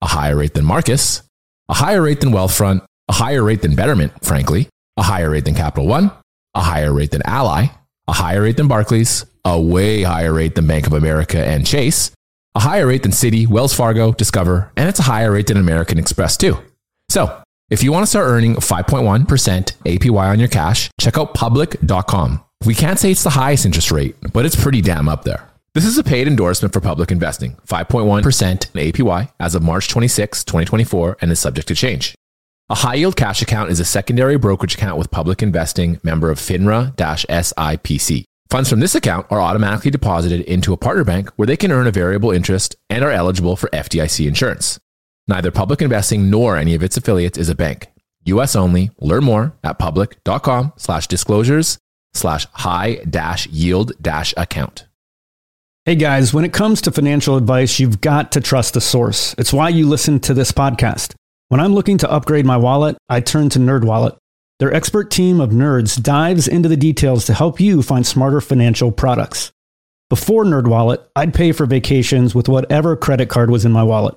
[0.02, 1.22] a higher rate than Marcus,
[1.68, 5.54] a higher rate than Wealthfront, a higher rate than Betterment, frankly, a higher rate than
[5.54, 6.10] Capital One,
[6.54, 7.66] a higher rate than Ally,
[8.08, 12.10] a higher rate than Barclays, a way higher rate than Bank of America and Chase,
[12.54, 15.98] a higher rate than Citi, Wells Fargo, Discover, and it's a higher rate than American
[15.98, 16.58] Express too.
[17.08, 19.26] So, if you want to start earning 5.1%
[19.84, 22.44] APY on your cash, check out public.com.
[22.64, 25.48] We can't say it's the highest interest rate, but it's pretty damn up there.
[25.74, 30.44] This is a paid endorsement for public investing, 5.1% in APY as of March 26,
[30.44, 32.14] 2024, and is subject to change.
[32.70, 36.38] A high yield cash account is a secondary brokerage account with public investing member of
[36.38, 38.24] FINRA SIPC.
[38.50, 41.86] Funds from this account are automatically deposited into a partner bank where they can earn
[41.86, 44.78] a variable interest and are eligible for FDIC insurance.
[45.26, 47.88] Neither public investing nor any of its affiliates is a bank.
[48.26, 48.90] US only.
[49.00, 51.78] Learn more at public.com slash disclosures
[52.12, 54.86] slash high dash yield dash account.
[55.84, 59.34] Hey guys, when it comes to financial advice, you've got to trust the source.
[59.36, 61.14] It's why you listen to this podcast.
[61.48, 64.16] When I'm looking to upgrade my wallet, I turn to NerdWallet.
[64.60, 68.92] Their expert team of nerds dives into the details to help you find smarter financial
[68.92, 69.52] products.
[70.08, 74.16] Before NerdWallet, I'd pay for vacations with whatever credit card was in my wallet,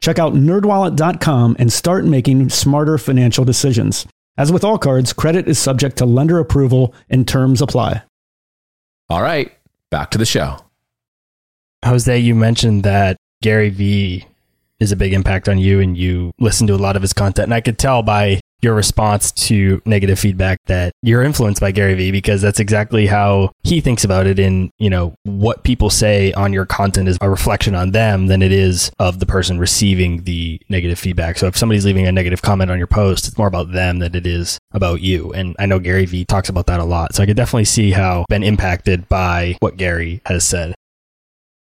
[0.00, 4.06] Check out nerdwallet.com and start making smarter financial decisions.
[4.38, 8.02] As with all cards, credit is subject to lender approval and terms apply.
[9.10, 9.52] All right,
[9.90, 10.64] back to the show.
[11.84, 14.26] Jose, you mentioned that Gary Vee
[14.78, 17.46] is a big impact on you and you listen to a lot of his content.
[17.46, 21.94] And I could tell by your response to negative feedback that you're influenced by Gary
[21.94, 26.32] Vee because that's exactly how he thinks about it in, you know, what people say
[26.32, 30.24] on your content is a reflection on them than it is of the person receiving
[30.24, 31.38] the negative feedback.
[31.38, 34.14] So if somebody's leaving a negative comment on your post, it's more about them than
[34.14, 35.32] it is about you.
[35.32, 37.14] And I know Gary Vee talks about that a lot.
[37.14, 40.74] So I could definitely see how been impacted by what Gary has said.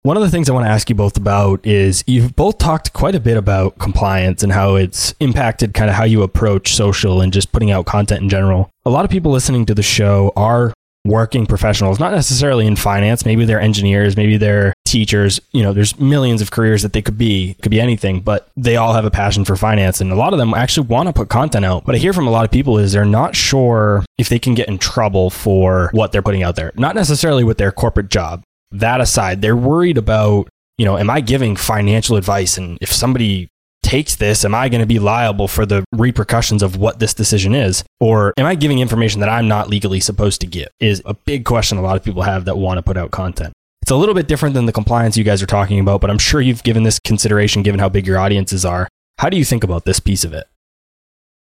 [0.06, 2.92] One of the things I want to ask you both about is you've both talked
[2.92, 7.22] quite a bit about compliance and how it's impacted kind of how you approach social
[7.22, 8.70] and just putting out content in general.
[8.84, 10.74] A lot of people listening to the show are
[11.06, 13.26] working professionals, not necessarily in finance.
[13.26, 15.40] Maybe they're engineers, maybe they're teachers.
[15.54, 18.76] You know, there's millions of careers that they could be, could be anything, but they
[18.76, 20.02] all have a passion for finance.
[20.02, 21.88] And a lot of them actually want to put content out.
[21.88, 24.54] What I hear from a lot of people is they're not sure if they can
[24.54, 28.44] get in trouble for what they're putting out there, not necessarily with their corporate job
[28.74, 32.58] that aside, they're worried about, you know, am I giving financial advice?
[32.58, 33.50] And if somebody
[33.84, 37.54] takes this, am I going to be liable for the repercussions of what this decision
[37.54, 37.84] is?
[38.00, 40.70] Or am I giving information that I'm not legally supposed to give?
[40.80, 43.54] Is a big question a lot of people have that want to put out content.
[43.82, 46.18] It's a little bit different than the compliance you guys are talking about, but I'm
[46.18, 48.88] sure you've given this consideration given how big your audiences are.
[49.20, 50.48] How do you think about this piece of it?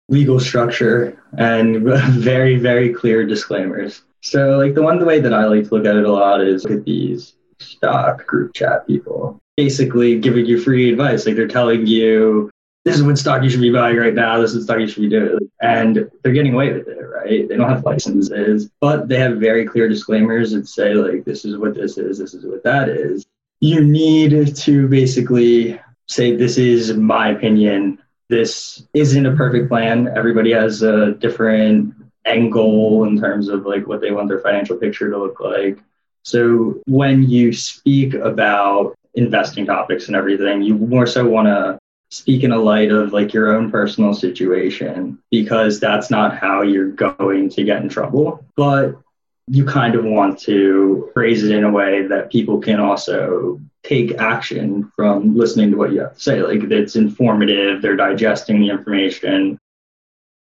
[0.08, 4.02] Legal structure and very, very clear disclaimers.
[4.22, 6.40] So, like the one the way that I like to look at it a lot
[6.40, 11.26] is look at these stock group chat people, basically giving you free advice.
[11.26, 12.50] Like they're telling you,
[12.84, 14.40] this is what stock you should be buying right now.
[14.40, 15.38] This is stock you should be doing.
[15.60, 17.48] And they're getting away with it, right?
[17.48, 21.56] They don't have licenses, but they have very clear disclaimers that say, like, this is
[21.58, 23.26] what this is, this is what that is.
[23.60, 27.98] You need to basically say, this is my opinion.
[28.28, 30.08] This isn't a perfect plan.
[30.16, 31.94] Everybody has a different
[32.24, 35.78] end goal in terms of like what they want their financial picture to look like.
[36.22, 41.78] So when you speak about investing topics and everything, you more so want to
[42.10, 46.90] speak in a light of like your own personal situation because that's not how you're
[46.90, 48.44] going to get in trouble.
[48.56, 48.96] But
[49.48, 54.14] you kind of want to phrase it in a way that people can also take
[54.14, 56.42] action from listening to what you have to say.
[56.42, 59.58] Like it's informative, they're digesting the information.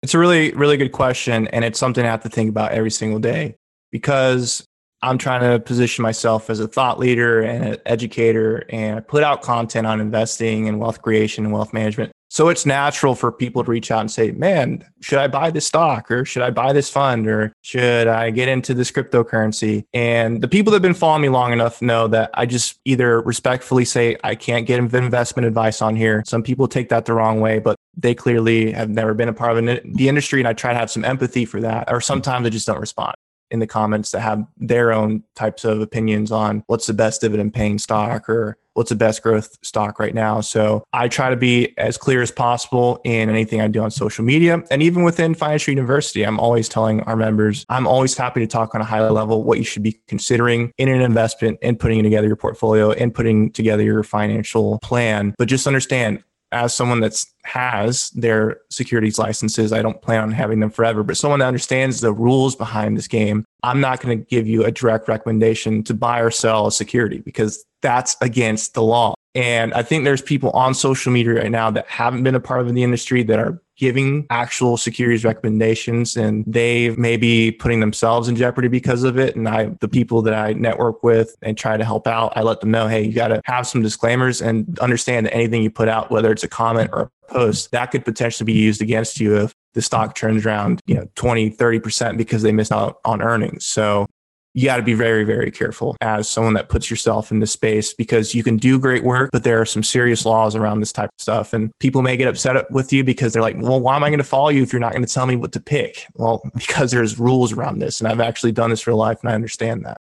[0.07, 1.49] It's a really, really good question.
[1.49, 3.57] And it's something I have to think about every single day
[3.91, 4.65] because
[5.03, 9.25] I'm trying to position myself as a thought leader and an educator and I put
[9.25, 12.13] out content on investing and wealth creation and wealth management.
[12.37, 15.67] So it's natural for people to reach out and say, man, should I buy this
[15.67, 19.87] stock or should I buy this fund or should I get into this cryptocurrency?
[19.95, 23.23] And the people that have been following me long enough know that I just either
[23.23, 26.25] respectfully say, I can't get investment advice on here.
[26.27, 29.57] Some people take that the wrong way, but they clearly have never been a part
[29.57, 30.39] of the industry.
[30.39, 31.91] And I try to have some empathy for that.
[31.91, 33.15] Or sometimes I just don't respond
[33.51, 37.55] in the comments that have their own types of opinions on what's the best dividend
[37.55, 40.41] paying stock or what's the best growth stock right now.
[40.41, 44.25] So I try to be as clear as possible in anything I do on social
[44.25, 44.63] media.
[44.71, 48.75] And even within Financial University, I'm always telling our members, I'm always happy to talk
[48.75, 52.27] on a high level what you should be considering in an investment and putting together
[52.27, 55.35] your portfolio and putting together your financial plan.
[55.39, 56.23] But just understand,
[56.53, 61.17] as someone that's has their securities licenses, I don't plan on having them forever, but
[61.17, 64.71] someone that understands the rules behind this game, I'm not going to give you a
[64.71, 69.15] direct recommendation to buy or sell a security because that's against the law.
[69.35, 72.61] And I think there's people on social media right now that haven't been a part
[72.61, 78.29] of the industry that are giving actual securities recommendations and they may be putting themselves
[78.29, 79.35] in jeopardy because of it.
[79.35, 82.61] And I, the people that I network with and try to help out, I let
[82.61, 85.89] them know, hey, you got to have some disclaimers and understand that anything you put
[85.89, 89.37] out, whether it's a comment or a post, that could potentially be used against you
[89.37, 93.67] if the stock turns around, you know, 20, 30% because they miss out on earnings.
[93.67, 94.07] So
[94.55, 97.93] you got to be very, very careful as someone that puts yourself in this space
[97.93, 101.11] because you can do great work, but there are some serious laws around this type
[101.11, 101.53] of stuff.
[101.53, 104.17] And people may get upset with you because they're like, well, why am I going
[104.17, 106.07] to follow you if you're not going to tell me what to pick?
[106.15, 108.01] Well, because there's rules around this.
[108.01, 109.99] And I've actually done this for life and I understand that.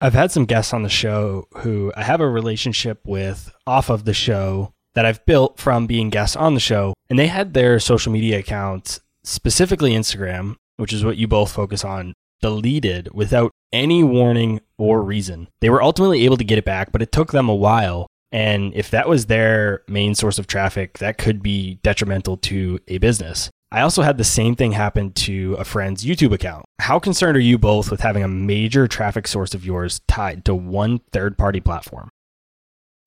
[0.00, 4.06] I've had some guests on the show who I have a relationship with off of
[4.06, 6.94] the show that I've built from being guests on the show.
[7.08, 11.84] And they had their social media accounts, specifically Instagram, which is what you both focus
[11.84, 15.48] on, deleted without any warning or reason.
[15.60, 18.06] They were ultimately able to get it back, but it took them a while.
[18.32, 22.98] And if that was their main source of traffic, that could be detrimental to a
[22.98, 23.50] business.
[23.72, 26.64] I also had the same thing happen to a friend's YouTube account.
[26.80, 30.54] How concerned are you both with having a major traffic source of yours tied to
[30.54, 32.08] one third party platform?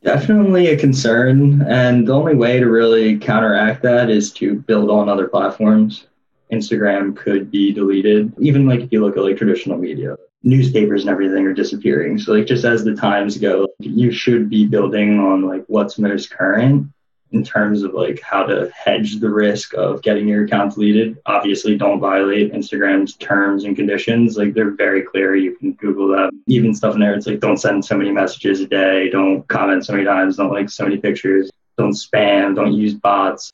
[0.04, 1.62] Definitely a concern.
[1.62, 6.08] And the only way to really counteract that is to build on other platforms.
[6.52, 8.34] Instagram could be deleted.
[8.38, 12.20] Even like if you look at like traditional media, newspapers and everything are disappearing.
[12.20, 16.30] So like just as the times go, you should be building on like what's most
[16.30, 16.88] current
[17.34, 21.18] in terms of like how to hedge the risk of getting your account deleted.
[21.26, 24.38] Obviously, don't violate Instagram's terms and conditions.
[24.38, 25.36] Like they're very clear.
[25.36, 26.32] You can Google that.
[26.48, 29.86] Even stuff in there, it's like don't send so many messages a day, don't comment
[29.86, 33.52] so many times, don't like so many pictures, don't spam, don't use bots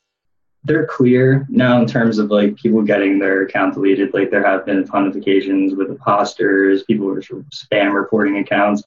[0.64, 4.14] they're clear now in terms of like people getting their account deleted.
[4.14, 7.94] Like there have been a ton of occasions with imposters, people are sort of spam
[7.94, 8.84] reporting accounts.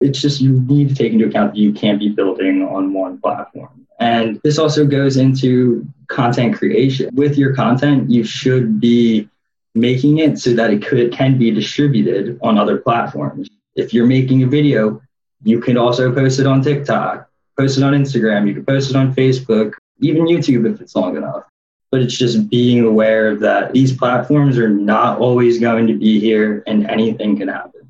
[0.00, 3.20] It's just you need to take into account that you can't be building on one
[3.20, 3.81] platform.
[4.02, 7.08] And this also goes into content creation.
[7.14, 9.28] With your content, you should be
[9.76, 13.48] making it so that it could can be distributed on other platforms.
[13.76, 15.00] If you're making a video,
[15.44, 18.96] you can also post it on TikTok, post it on Instagram, you can post it
[18.96, 21.44] on Facebook, even YouTube if it's long enough.
[21.92, 26.64] But it's just being aware that these platforms are not always going to be here
[26.66, 27.81] and anything can happen.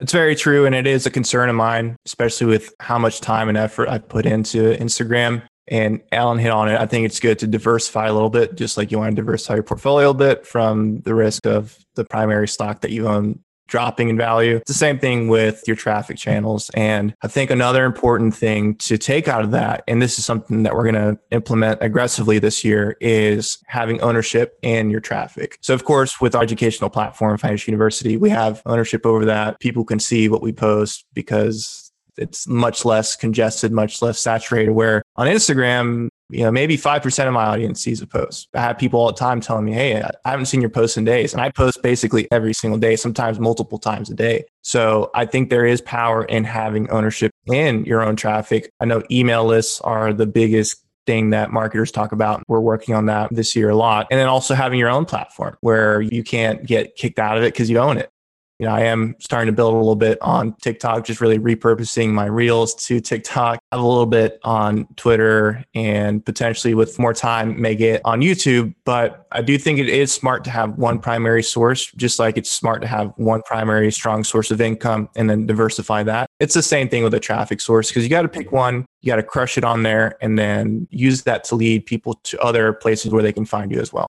[0.00, 0.66] It's very true.
[0.66, 3.98] And it is a concern of mine, especially with how much time and effort I
[3.98, 5.42] put into Instagram.
[5.68, 6.78] And Alan hit on it.
[6.78, 9.54] I think it's good to diversify a little bit, just like you want to diversify
[9.54, 14.08] your portfolio a bit from the risk of the primary stock that you own dropping
[14.08, 14.56] in value.
[14.56, 16.70] It's the same thing with your traffic channels.
[16.74, 20.62] And I think another important thing to take out of that, and this is something
[20.62, 25.58] that we're going to implement aggressively this year, is having ownership in your traffic.
[25.62, 29.60] So, of course, with our educational platform, Financial University, we have ownership over that.
[29.60, 34.70] People can see what we post because it's much less congested, much less saturated.
[34.70, 38.48] Where on Instagram, you know, maybe 5% of my audience sees a post.
[38.54, 41.04] I have people all the time telling me, Hey, I haven't seen your post in
[41.04, 41.32] days.
[41.32, 44.44] And I post basically every single day, sometimes multiple times a day.
[44.62, 48.70] So I think there is power in having ownership in your own traffic.
[48.80, 52.42] I know email lists are the biggest thing that marketers talk about.
[52.48, 54.08] We're working on that this year a lot.
[54.10, 57.54] And then also having your own platform where you can't get kicked out of it
[57.54, 58.10] because you own it.
[58.58, 62.10] You know, I am starting to build a little bit on TikTok, just really repurposing
[62.10, 63.58] my reels to TikTok.
[63.70, 68.74] Have a little bit on Twitter and potentially with more time may get on YouTube.
[68.86, 72.50] But I do think it is smart to have one primary source, just like it's
[72.50, 76.26] smart to have one primary strong source of income and then diversify that.
[76.40, 79.12] It's the same thing with a traffic source because you got to pick one, you
[79.12, 82.72] got to crush it on there and then use that to lead people to other
[82.72, 84.06] places where they can find you as well.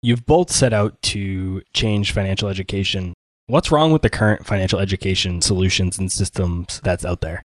[0.00, 3.12] You've both set out to change financial education
[3.52, 7.42] What's wrong with the current financial education solutions and systems that's out there?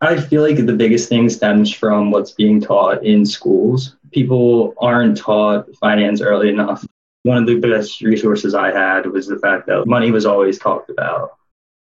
[0.00, 3.94] I feel like the biggest thing stems from what's being taught in schools.
[4.10, 6.86] People aren't taught finance early enough.
[7.24, 10.88] One of the best resources I had was the fact that money was always talked
[10.88, 11.32] about.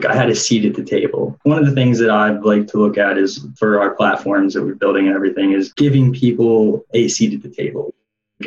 [0.08, 1.38] I had a seat at the table.
[1.42, 4.64] One of the things that I'd like to look at is for our platforms that
[4.64, 7.92] we're building and everything is giving people a seat at the table.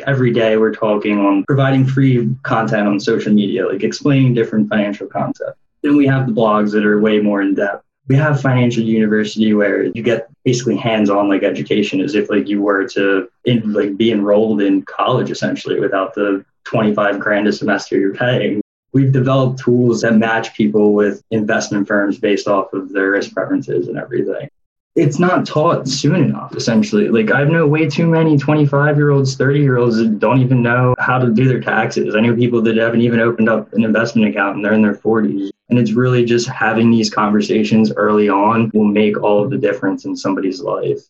[0.06, 5.06] Every day we're talking on providing free content on social media, like explaining different financial
[5.06, 5.58] concepts.
[5.82, 7.84] Then we have the blogs that are way more in depth.
[8.08, 12.62] We have financial university where you get basically hands-on like education as if like you
[12.62, 17.98] were to in, like be enrolled in college essentially without the 25 grand a semester
[17.98, 18.60] you're paying.
[18.92, 23.88] We've developed tools that match people with investment firms based off of their risk preferences
[23.88, 24.48] and everything
[24.94, 27.08] it's not taught soon enough essentially.
[27.08, 30.62] Like i know way too many 25 year olds 30 year olds that don't even
[30.62, 32.14] know how to do their taxes.
[32.14, 34.94] I know people that haven't even opened up an investment account and they're in their
[34.94, 39.58] 40s and it's really just having these conversations early on will make all of the
[39.58, 41.00] difference in somebody's life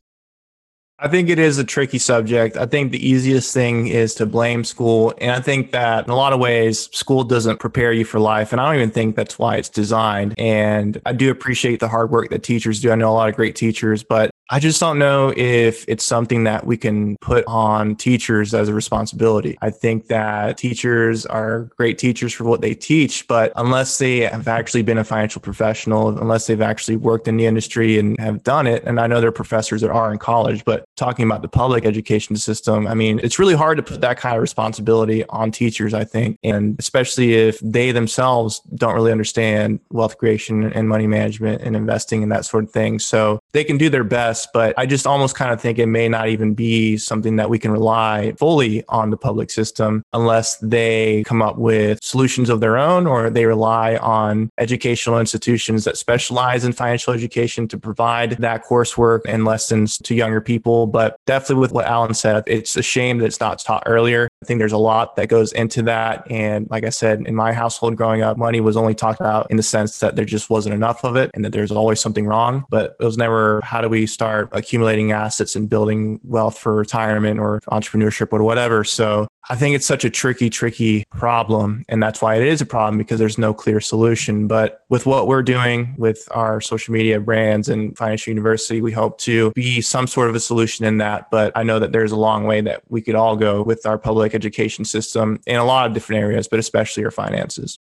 [0.99, 2.57] I think it is a tricky subject.
[2.57, 5.13] I think the easiest thing is to blame school.
[5.19, 8.53] And I think that in a lot of ways, school doesn't prepare you for life.
[8.53, 10.35] And I don't even think that's why it's designed.
[10.39, 12.93] And I do appreciate the hard work that teachers do.
[12.93, 16.45] I know a lot of great teachers, but I just don't know if it's something
[16.45, 19.57] that we can put on teachers as a responsibility.
[19.63, 24.49] I think that teachers are great teachers for what they teach, but unless they have
[24.49, 28.67] actually been a financial professional, unless they've actually worked in the industry and have done
[28.67, 31.49] it, and I know there are professors that are in college, but talking about the
[31.49, 35.51] public education system, I mean, it's really hard to put that kind of responsibility on
[35.51, 41.07] teachers, I think, and especially if they themselves don't really understand wealth creation and money
[41.07, 42.99] management and investing and that sort of thing.
[42.99, 46.09] So they can do their best but I just almost kind of think it may
[46.09, 51.23] not even be something that we can rely fully on the public system unless they
[51.25, 56.65] come up with solutions of their own or they rely on educational institutions that specialize
[56.65, 60.87] in financial education to provide that coursework and lessons to younger people.
[60.87, 64.29] But definitely with what Alan said, it's a shame that it's not taught earlier.
[64.43, 66.31] I think there's a lot that goes into that.
[66.31, 69.57] And like I said, in my household growing up, money was only talked about in
[69.57, 72.65] the sense that there just wasn't enough of it and that there's always something wrong.
[72.71, 77.39] But it was never how do we start accumulating assets and building wealth for retirement
[77.41, 78.85] or entrepreneurship or whatever.
[78.85, 81.85] So I think it's such a tricky, tricky problem.
[81.89, 84.47] And that's why it is a problem because there's no clear solution.
[84.47, 89.19] But with what we're doing with our social media brands and financial university, we hope
[89.19, 91.31] to be some sort of a solution in that.
[91.31, 93.99] But I know that there's a long way that we could all go with our
[93.99, 97.79] public education system in a lot of different areas, but especially our finances.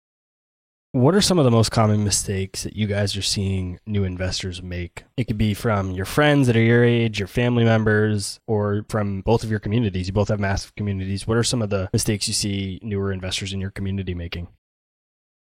[0.92, 4.60] What are some of the most common mistakes that you guys are seeing new investors
[4.60, 5.04] make?
[5.16, 9.20] It could be from your friends that are your age, your family members, or from
[9.20, 10.08] both of your communities.
[10.08, 11.28] You both have massive communities.
[11.28, 14.48] What are some of the mistakes you see newer investors in your community making?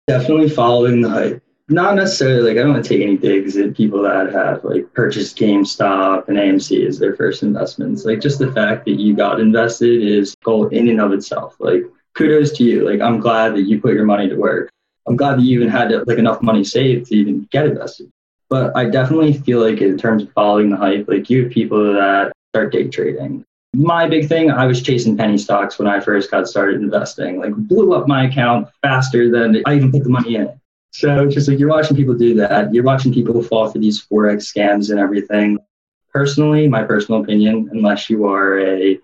[0.06, 1.42] Definitely following the hype.
[1.68, 4.90] Not necessarily like I don't want to take any digs at people that have like
[4.94, 8.06] purchased GameStop and AMC as their first investments.
[8.06, 11.56] Like just the fact that you got invested is gold in and of itself.
[11.58, 11.82] Like
[12.14, 12.88] kudos to you.
[12.88, 14.70] Like I'm glad that you put your money to work
[15.06, 18.10] I'm glad that you even had like enough money saved to even get invested.
[18.48, 21.94] But I definitely feel like in terms of following the hype, like you have people
[21.94, 23.44] that start day trading.
[23.74, 27.40] My big thing, I was chasing penny stocks when I first got started investing.
[27.40, 30.60] Like blew up my account faster than I even put the money in.
[30.92, 34.52] So just like you're watching people do that, you're watching people fall for these forex
[34.52, 35.58] scams and everything.
[36.12, 39.00] Personally, my personal opinion, unless you are a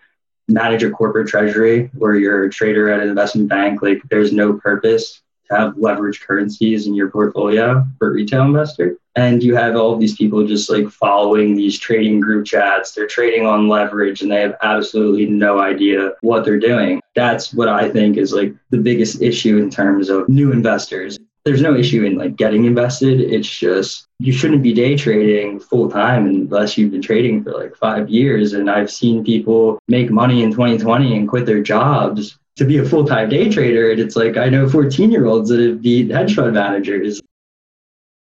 [0.46, 5.20] manager corporate treasury or you're a trader at an investment bank, like there's no purpose
[5.50, 8.96] have leverage currencies in your portfolio for retail investor.
[9.16, 12.92] And you have all these people just like following these trading group chats.
[12.92, 17.00] They're trading on leverage and they have absolutely no idea what they're doing.
[17.16, 21.18] That's what I think is like the biggest issue in terms of new investors.
[21.44, 23.20] There's no issue in like getting invested.
[23.20, 27.74] It's just you shouldn't be day trading full time unless you've been trading for like
[27.74, 28.52] five years.
[28.52, 32.84] And I've seen people make money in 2020 and quit their jobs to be a
[32.84, 33.90] full time day trader.
[33.90, 37.20] And it's like I know 14 year olds that have been hedge fund managers.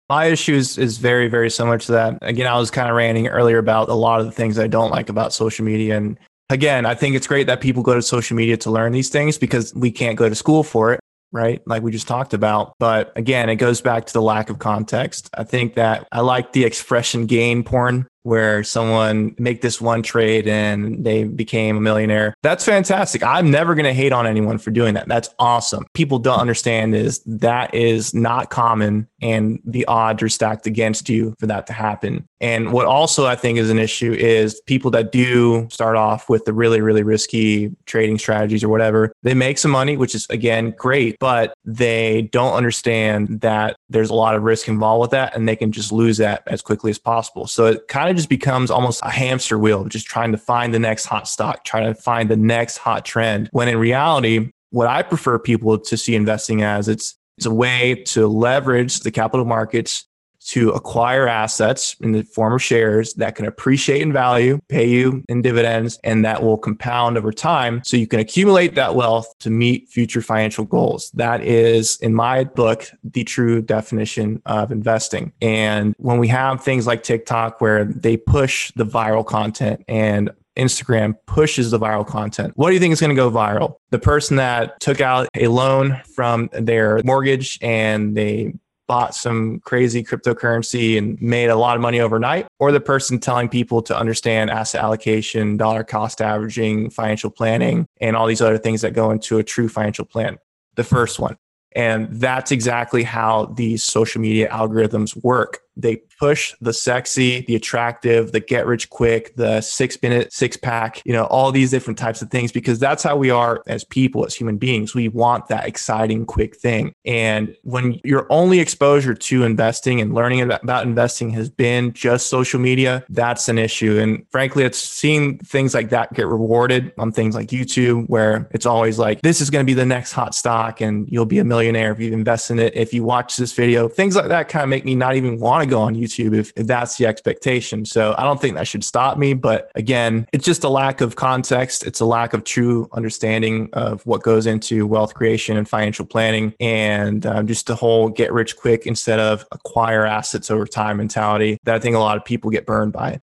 [0.10, 2.20] My issue is, is very, very similar to that.
[2.22, 4.92] Again, I was kind of ranting earlier about a lot of the things I don't
[4.92, 5.98] like about social media.
[5.98, 6.20] And
[6.52, 9.40] again, I think it's great that people go to social media to learn these things
[9.40, 11.00] because we can't go to school for it.
[11.32, 11.62] right?
[11.66, 12.74] Like we just talked about.
[12.80, 15.30] But again, it goes back to the lack of context.
[15.34, 20.50] I think that I like the expression gain porn where someone make this one trade
[20.50, 22.34] and they became a millionaire.
[22.44, 23.24] That's fantastic.
[23.24, 25.08] I'm never going to hate on anyone for doing that.
[25.08, 25.86] That's awesome.
[25.94, 31.36] People don't understand is that is not common and the odds are stacked against you
[31.40, 32.28] for that to happen.
[32.42, 36.44] And what also I think is an issue is people that do start off with
[36.44, 40.74] the really, really risky trading strategies or whatever, they make some money, which is again
[40.78, 45.48] great, but they don't understand that there's a lot of risk involved with that and
[45.48, 47.48] they can just lose that as quickly as possible.
[47.48, 50.80] So it kind of just becomes almost a hamster wheel, just trying to find the
[50.80, 53.50] next hot stock, trying to find the next hot trend.
[53.52, 58.04] When in reality, what I prefer people to see investing as it's it's a way
[58.08, 60.07] to leverage the capital markets
[60.48, 65.24] to acquire assets in the form of shares that can appreciate in value, pay you
[65.28, 67.82] in dividends, and that will compound over time.
[67.84, 71.12] So you can accumulate that wealth to meet future financial goals.
[71.12, 75.34] That is, in my book, the true definition of investing.
[75.42, 81.16] And when we have things like TikTok where they push the viral content and Instagram
[81.28, 82.54] pushes the viral content.
[82.56, 83.76] What do you think is going to go viral?
[83.92, 88.56] The person that took out a loan from their mortgage and they
[88.88, 93.50] bought some crazy cryptocurrency and made a lot of money overnight, or the person telling
[93.50, 98.82] people to understand asset allocation, dollar cost averaging, financial planning, and all these other things
[98.82, 100.38] that go into a true financial plan.
[100.76, 101.38] The first one.
[101.76, 108.32] And that's exactly how these social media algorithms work they push the sexy, the attractive,
[108.32, 112.22] the get rich quick, the six minute six pack, you know, all these different types
[112.22, 114.96] of things because that's how we are as people, as human beings.
[114.96, 116.94] We want that exciting, quick thing.
[117.06, 122.60] And when your only exposure to investing and learning about investing has been just social
[122.60, 124.00] media, that's an issue.
[124.00, 128.66] And frankly, it's seeing things like that get rewarded on things like YouTube, where it's
[128.66, 131.44] always like, this is going to be the next hot stock and you'll be a
[131.44, 132.76] millionaire if you invest in it.
[132.76, 135.64] If you watch this video, things like that kind of make me not even want
[135.64, 137.86] to go on YouTube if, if that's the expectation.
[137.86, 139.34] So I don't think that should stop me.
[139.34, 141.86] But again, it's just a lack of context.
[141.86, 146.54] It's a lack of true understanding of what goes into wealth creation and financial planning
[146.60, 151.58] and um, just the whole get rich quick instead of acquire assets over time mentality
[151.64, 153.20] that I think a lot of people get burned by.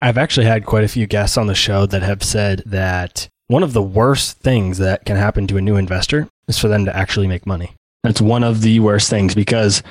[0.00, 3.62] I've actually had quite a few guests on the show that have said that one
[3.62, 6.96] of the worst things that can happen to a new investor is for them to
[6.96, 7.74] actually make money.
[8.04, 9.82] That's one of the worst things because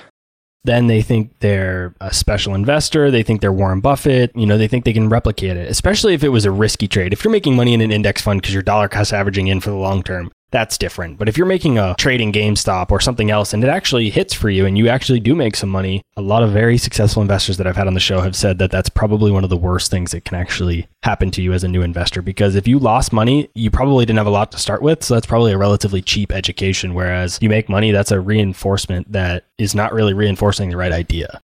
[0.68, 3.10] then they think they're a special investor.
[3.10, 4.32] They think they're Warren Buffett.
[4.36, 7.14] You know, they think they can replicate it, especially if it was a risky trade.
[7.14, 9.70] If you're making money in an index fund because you're dollar cost averaging in for
[9.70, 11.18] the long term, that's different.
[11.18, 14.50] But if you're making a trading GameStop or something else and it actually hits for
[14.50, 17.68] you and you actually do make some money, a lot of very successful investors that
[17.68, 20.12] I've had on the show have said that that's probably one of the worst things
[20.12, 22.22] that can actually happen to you as a new investor.
[22.22, 25.04] Because if you lost money, you probably didn't have a lot to start with.
[25.04, 26.94] So that's probably a relatively cheap education.
[26.94, 31.42] Whereas you make money, that's a reinforcement that is not really reinforcing the right idea.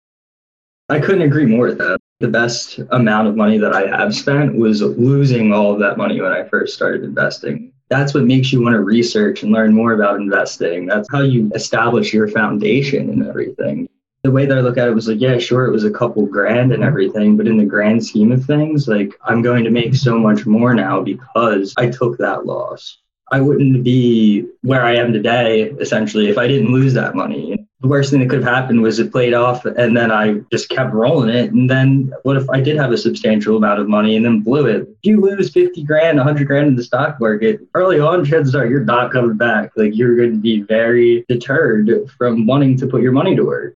[0.90, 2.00] I couldn't agree more with that.
[2.20, 6.20] The best amount of money that I have spent was losing all of that money
[6.20, 9.94] when I first started investing that's what makes you want to research and learn more
[9.94, 10.86] about investing.
[10.86, 13.90] That's how you establish your foundation and everything.
[14.24, 16.26] The way that I look at it was like, yeah, sure, it was a couple
[16.26, 19.95] grand and everything, but in the grand scheme of things, like I'm going to make
[19.95, 22.98] so much more now because I took that loss.
[23.31, 27.88] I wouldn't be where I am today, essentially, if I didn't lose that money the
[27.88, 30.93] worst thing that could have happened was it played off and then I just kept
[30.93, 31.51] rolling it.
[31.53, 34.65] And then what if I did have a substantial amount of money and then blew
[34.65, 34.81] it?
[34.81, 38.65] If you lose 50 grand, 100 grand in the stock market, early on, chances are
[38.65, 39.72] you're not coming back.
[39.77, 43.76] Like you're going to be very deterred from wanting to put your money to work.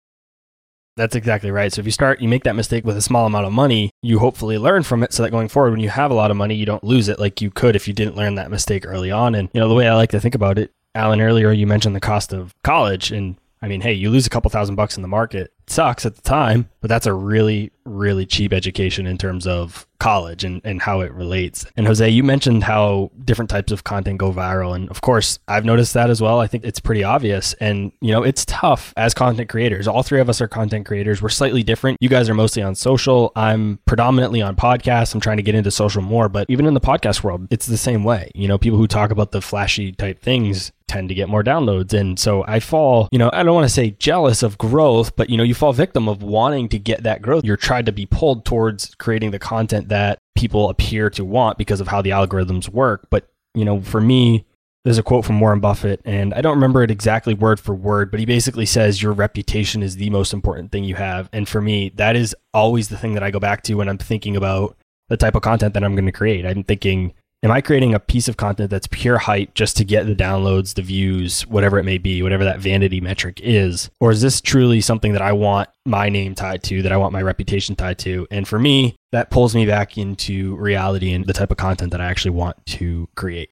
[0.96, 1.72] That's exactly right.
[1.72, 4.18] So if you start, you make that mistake with a small amount of money, you
[4.18, 6.54] hopefully learn from it so that going forward, when you have a lot of money,
[6.54, 9.34] you don't lose it like you could if you didn't learn that mistake early on.
[9.34, 11.96] And, you know, the way I like to think about it, Alan, earlier you mentioned
[11.96, 15.02] the cost of college and I mean, hey, you lose a couple thousand bucks in
[15.02, 15.52] the market.
[15.72, 20.44] Sucks at the time, but that's a really, really cheap education in terms of college
[20.44, 21.64] and, and how it relates.
[21.78, 24.76] And Jose, you mentioned how different types of content go viral.
[24.76, 26.40] And of course, I've noticed that as well.
[26.40, 27.54] I think it's pretty obvious.
[27.54, 29.88] And, you know, it's tough as content creators.
[29.88, 31.22] All three of us are content creators.
[31.22, 31.96] We're slightly different.
[32.02, 33.32] You guys are mostly on social.
[33.34, 35.14] I'm predominantly on podcasts.
[35.14, 37.78] I'm trying to get into social more, but even in the podcast world, it's the
[37.78, 38.30] same way.
[38.34, 41.94] You know, people who talk about the flashy type things tend to get more downloads.
[41.94, 45.30] And so I fall, you know, I don't want to say jealous of growth, but
[45.30, 47.44] you know, you fall victim of wanting to get that growth.
[47.44, 51.80] You're trying to be pulled towards creating the content that people appear to want because
[51.80, 53.06] of how the algorithms work.
[53.10, 54.44] But, you know, for me,
[54.84, 58.10] there's a quote from Warren Buffett, and I don't remember it exactly word for word,
[58.10, 61.28] but he basically says your reputation is the most important thing you have.
[61.32, 63.98] And for me, that is always the thing that I go back to when I'm
[63.98, 64.76] thinking about
[65.10, 66.44] the type of content that I'm going to create.
[66.44, 67.14] I'm thinking,
[67.44, 70.74] Am I creating a piece of content that's pure hype just to get the downloads,
[70.74, 73.90] the views, whatever it may be, whatever that vanity metric is?
[73.98, 77.12] Or is this truly something that I want my name tied to, that I want
[77.12, 78.28] my reputation tied to?
[78.30, 82.00] And for me, that pulls me back into reality and the type of content that
[82.00, 83.50] I actually want to create.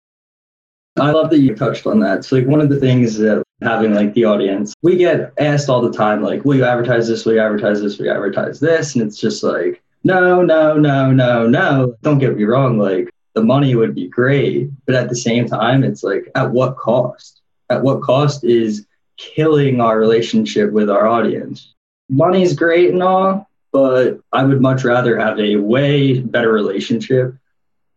[1.01, 2.25] I love that you touched on that.
[2.25, 5.83] So like one of the things that having like the audience, we get asked all
[5.83, 7.27] the time, like, will you advertise this?
[7.27, 7.99] Will you advertise this?
[7.99, 8.95] Will you advertise this?
[8.95, 11.97] And it's just like, no, no, no, no, no.
[12.03, 12.79] Don't get me wrong.
[12.79, 16.77] Like the money would be great, but at the same time, it's like, at what
[16.77, 17.43] cost?
[17.69, 18.87] At what cost is
[19.17, 21.75] killing our relationship with our audience?
[22.09, 27.35] Money's great and all, but I would much rather have a way better relationship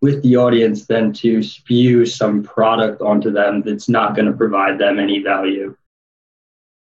[0.01, 4.77] with the audience than to spew some product onto them that's not going to provide
[4.77, 5.75] them any value.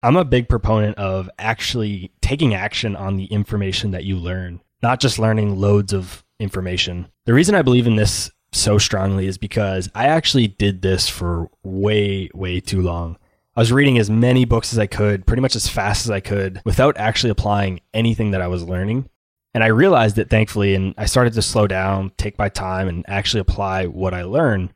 [0.03, 4.99] I'm a big proponent of actually taking action on the information that you learn, not
[4.99, 7.07] just learning loads of information.
[7.25, 11.49] The reason I believe in this so strongly is because I actually did this for
[11.63, 13.17] way, way too long.
[13.55, 16.19] I was reading as many books as I could, pretty much as fast as I
[16.19, 19.09] could, without actually applying anything that I was learning.
[19.53, 23.03] And I realized it thankfully, and I started to slow down, take my time, and
[23.07, 24.73] actually apply what I learned.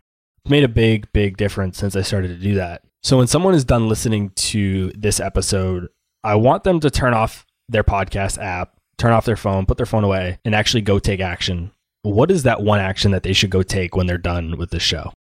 [0.50, 2.82] Made a big, big difference since I started to do that.
[3.04, 5.90] So when someone is done listening to this episode,
[6.24, 9.86] I want them to turn off their podcast app, turn off their phone, put their
[9.86, 11.72] phone away, and actually go take action.
[12.04, 14.80] What is that one action that they should go take when they're done with the
[14.80, 15.14] show?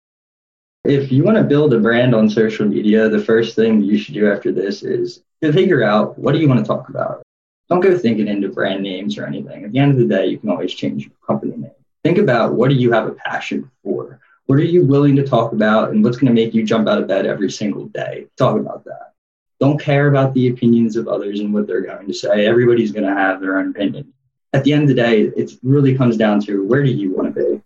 [0.85, 4.15] If you want to build a brand on social media, the first thing you should
[4.15, 7.23] do after this is to figure out what do you want to talk about?
[7.69, 9.65] don't go thinking into brand names or anything.
[9.65, 11.71] At the end of the day, you can always change your company name.
[12.03, 14.21] Think about what do you have a passion for?
[14.47, 15.91] What are you willing to talk about?
[15.91, 18.27] And what's going to make you jump out of bed every single day?
[18.39, 19.13] Talk about that.
[19.61, 22.47] Don't care about the opinions of others and what they're going to say.
[22.47, 24.15] Everybody's going to have their own opinion.
[24.53, 27.35] At the end of the day, it really comes down to where do you want
[27.35, 27.63] to be?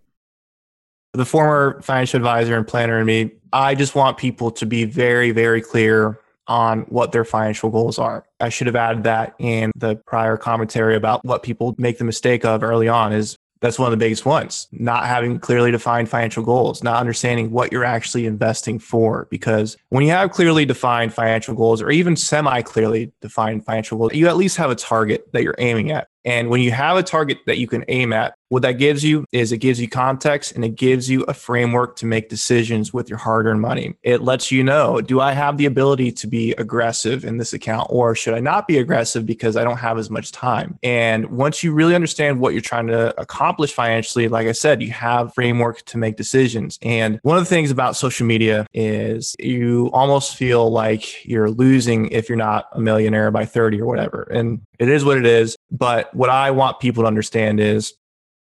[1.13, 5.31] The former financial advisor and planner and me, I just want people to be very,
[5.31, 8.25] very clear on what their financial goals are.
[8.39, 12.43] I should have added that in the prior commentary about what people make the mistake
[12.43, 14.67] of early on is that's one of the biggest ones.
[14.73, 19.25] Not having clearly defined financial goals, not understanding what you're actually investing for.
[19.31, 24.13] Because when you have clearly defined financial goals or even semi clearly defined financial goals,
[24.13, 26.09] you at least have a target that you're aiming at.
[26.25, 29.25] And when you have a target that you can aim at, what that gives you
[29.31, 33.09] is it gives you context and it gives you a framework to make decisions with
[33.09, 33.95] your hard earned money.
[34.03, 37.87] It lets you know do I have the ability to be aggressive in this account
[37.89, 40.77] or should I not be aggressive because I don't have as much time?
[40.83, 44.91] And once you really understand what you're trying to accomplish financially, like I said, you
[44.91, 46.77] have framework to make decisions.
[46.83, 52.07] And one of the things about social media is you almost feel like you're losing
[52.09, 54.27] if you're not a millionaire by 30 or whatever.
[54.31, 55.57] And it is what it is.
[55.71, 57.95] But what I want people to understand is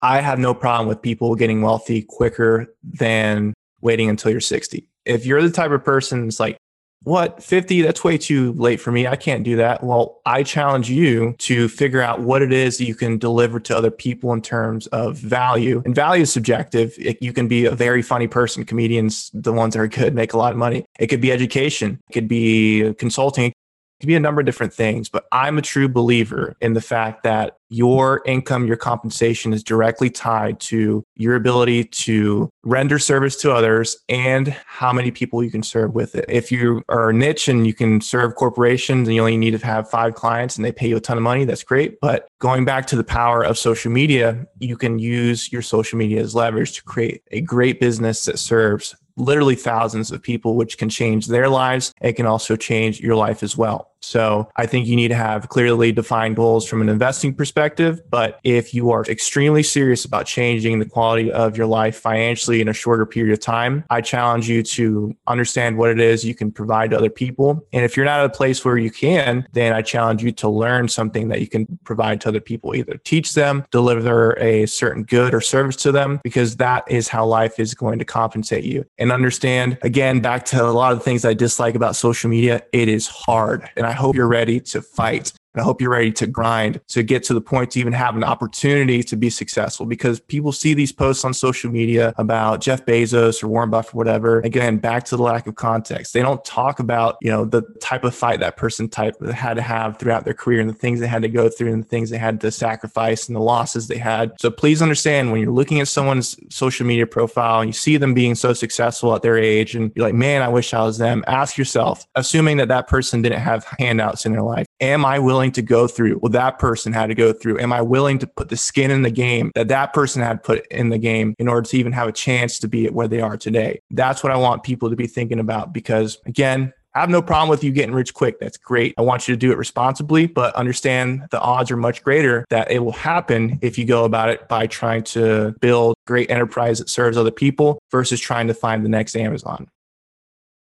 [0.03, 4.85] I have no problem with people getting wealthy quicker than waiting until you're 60.
[5.05, 6.57] If you're the type of person that's like,
[7.03, 7.81] what, 50?
[7.81, 9.07] That's way too late for me.
[9.07, 9.83] I can't do that.
[9.83, 13.77] Well, I challenge you to figure out what it is that you can deliver to
[13.77, 15.81] other people in terms of value.
[15.85, 16.93] And value is subjective.
[16.97, 18.65] It, you can be a very funny person.
[18.65, 20.85] Comedians, the ones that are good, make a lot of money.
[20.99, 23.53] It could be education, it could be consulting, it
[23.99, 27.23] could be a number of different things, but I'm a true believer in the fact
[27.23, 33.51] that your income, your compensation is directly tied to your ability to render service to
[33.51, 36.25] others and how many people you can serve with it.
[36.29, 39.65] If you are a niche and you can serve corporations and you only need to
[39.65, 41.99] have five clients and they pay you a ton of money, that's great.
[41.99, 46.21] But going back to the power of social media, you can use your social media
[46.21, 50.89] as leverage to create a great business that serves literally thousands of people, which can
[50.89, 51.93] change their lives.
[52.01, 53.92] It can also change your life as well.
[54.03, 58.01] So I think you need to have clearly defined goals from an investing perspective.
[58.09, 62.67] But if you are extremely serious about changing the quality of your life financially in
[62.67, 66.51] a shorter period of time, I challenge you to understand what it is you can
[66.51, 67.65] provide to other people.
[67.71, 70.49] And if you're not at a place where you can, then I challenge you to
[70.49, 75.03] learn something that you can provide to other people, either teach them, deliver a certain
[75.03, 78.85] good or service to them, because that is how life is going to compensate you.
[78.97, 82.63] And understand, again, back to a lot of the things I dislike about social media,
[82.73, 83.69] it is hard.
[83.77, 85.33] And I I hope you're ready to fight.
[85.53, 88.15] And I hope you're ready to grind to get to the point to even have
[88.15, 92.85] an opportunity to be successful because people see these posts on social media about Jeff
[92.85, 94.39] Bezos or Warren Buffett, or whatever.
[94.39, 96.13] Again, back to the lack of context.
[96.13, 99.61] They don't talk about, you know, the type of fight that person type had to
[99.61, 102.09] have throughout their career and the things they had to go through and the things
[102.09, 104.33] they had to sacrifice and the losses they had.
[104.39, 108.13] So please understand when you're looking at someone's social media profile and you see them
[108.13, 111.23] being so successful at their age and you're like, man, I wish I was them.
[111.27, 115.42] Ask yourself, assuming that that person didn't have handouts in their life, am I willing
[115.51, 117.59] to go through what that person had to go through?
[117.59, 120.65] Am I willing to put the skin in the game that that person had put
[120.67, 123.21] in the game in order to even have a chance to be at where they
[123.21, 123.79] are today?
[123.91, 127.49] That's what I want people to be thinking about because again, I have no problem
[127.49, 128.39] with you getting rich quick.
[128.39, 128.93] That's great.
[128.99, 132.69] I want you to do it responsibly, but understand the odds are much greater that
[132.69, 136.89] it will happen if you go about it by trying to build great enterprise that
[136.89, 139.67] serves other people versus trying to find the next Amazon.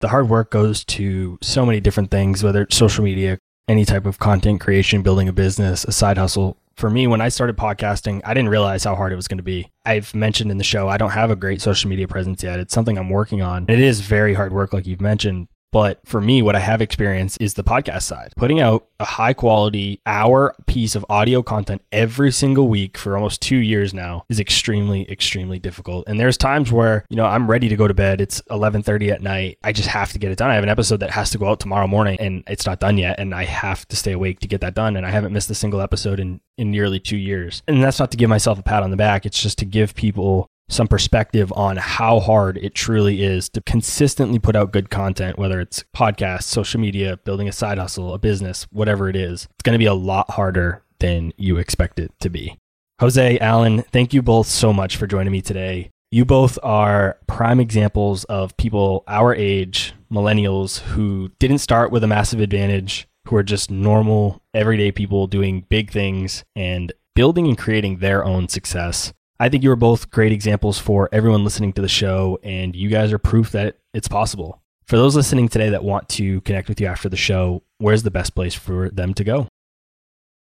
[0.02, 4.05] The hard work goes to so many different things, whether it's social media, any type
[4.05, 6.57] of content creation, building a business, a side hustle.
[6.75, 9.43] For me, when I started podcasting, I didn't realize how hard it was going to
[9.43, 9.71] be.
[9.85, 12.59] I've mentioned in the show, I don't have a great social media presence yet.
[12.59, 13.65] It's something I'm working on.
[13.69, 17.41] It is very hard work, like you've mentioned, but for me, what I have experienced
[17.41, 18.31] is the podcast side.
[18.38, 23.41] Putting out a high quality hour piece of audio content every single week for almost
[23.41, 26.07] two years now is extremely, extremely difficult.
[26.07, 28.22] And there's times where, you know, I'm ready to go to bed.
[28.22, 29.57] It's 1130 at night.
[29.65, 30.49] I just have to get it done.
[30.49, 32.97] I have an episode that has to go out tomorrow morning and it's not done
[32.97, 33.19] yet.
[33.19, 34.95] And I have to stay awake to get that done.
[34.95, 37.64] And I haven't missed a single episode in, in nearly two years.
[37.68, 39.26] And that's not to give myself a pat on the back.
[39.26, 44.39] It's just to give people some perspective on how hard it truly is to consistently
[44.39, 48.67] put out good content, whether it's podcasts, social media, building a side hustle, a business,
[48.71, 49.47] whatever it is.
[49.51, 52.57] It's going to be a lot harder than you expect it to be.
[52.99, 55.89] Jose, Alan, thank you both so much for joining me today.
[56.11, 62.07] You both are prime examples of people our age, millennials, who didn't start with a
[62.07, 67.97] massive advantage, who are just normal, everyday people doing big things and building and creating
[67.97, 69.11] their own success.
[69.37, 72.89] I think you are both great examples for everyone listening to the show, and you
[72.89, 74.61] guys are proof that it's possible.
[74.85, 78.11] For those listening today that want to connect with you after the show, where's the
[78.11, 79.47] best place for them to go?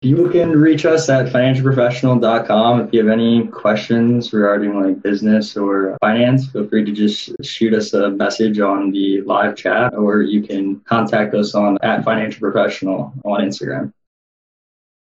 [0.03, 2.81] You can reach us at financialprofessional.com.
[2.81, 7.75] If you have any questions regarding like business or finance, feel free to just shoot
[7.75, 12.41] us a message on the live chat, or you can contact us on at financial
[12.41, 13.93] professional on Instagram.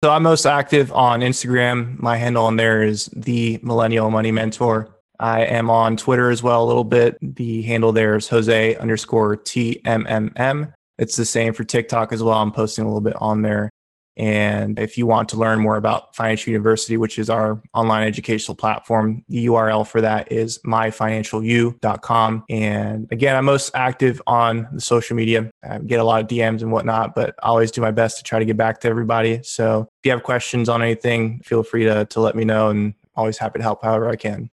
[0.06, 1.98] So I'm most active on Instagram.
[1.98, 4.96] My handle on there is the Millennial Money Mentor.
[5.18, 7.18] I am on Twitter as well a little bit.
[7.20, 10.72] The handle there is Jose underscore TMMM.
[10.98, 12.38] It's the same for TikTok as well.
[12.38, 13.68] I'm posting a little bit on there.
[14.16, 18.54] And if you want to learn more about Financial University, which is our online educational
[18.54, 22.44] platform, the URL for that is myfinancialu.com.
[22.48, 25.50] And again, I'm most active on the social media.
[25.62, 28.24] I get a lot of DMs and whatnot, but I always do my best to
[28.24, 29.40] try to get back to everybody.
[29.42, 32.94] So if you have questions on anything, feel free to, to let me know and
[33.14, 34.50] always happy to help however I can.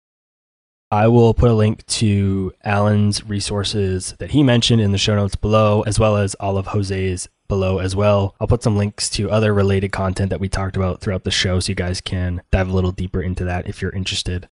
[0.90, 5.36] I will put a link to Alan's resources that he mentioned in the show notes
[5.36, 8.34] below, as well as all of Jose's below as well.
[8.40, 11.60] I'll put some links to other related content that we talked about throughout the show
[11.60, 14.48] so you guys can dive a little deeper into that if you're interested.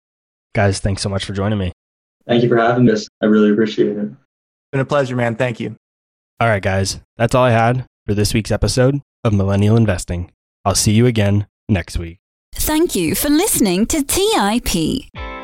[0.54, 1.72] Guys, thanks so much for joining me.
[2.28, 3.08] Thank you for having us.
[3.22, 3.98] I really appreciate it.
[3.98, 4.16] It's
[4.72, 5.36] been a pleasure, man.
[5.36, 5.76] Thank you.
[6.40, 7.00] All right, guys.
[7.18, 10.32] That's all I had for this week's episode of Millennial Investing.
[10.66, 12.18] I'll see you again next week.
[12.54, 15.31] Thank you for listening to TIP.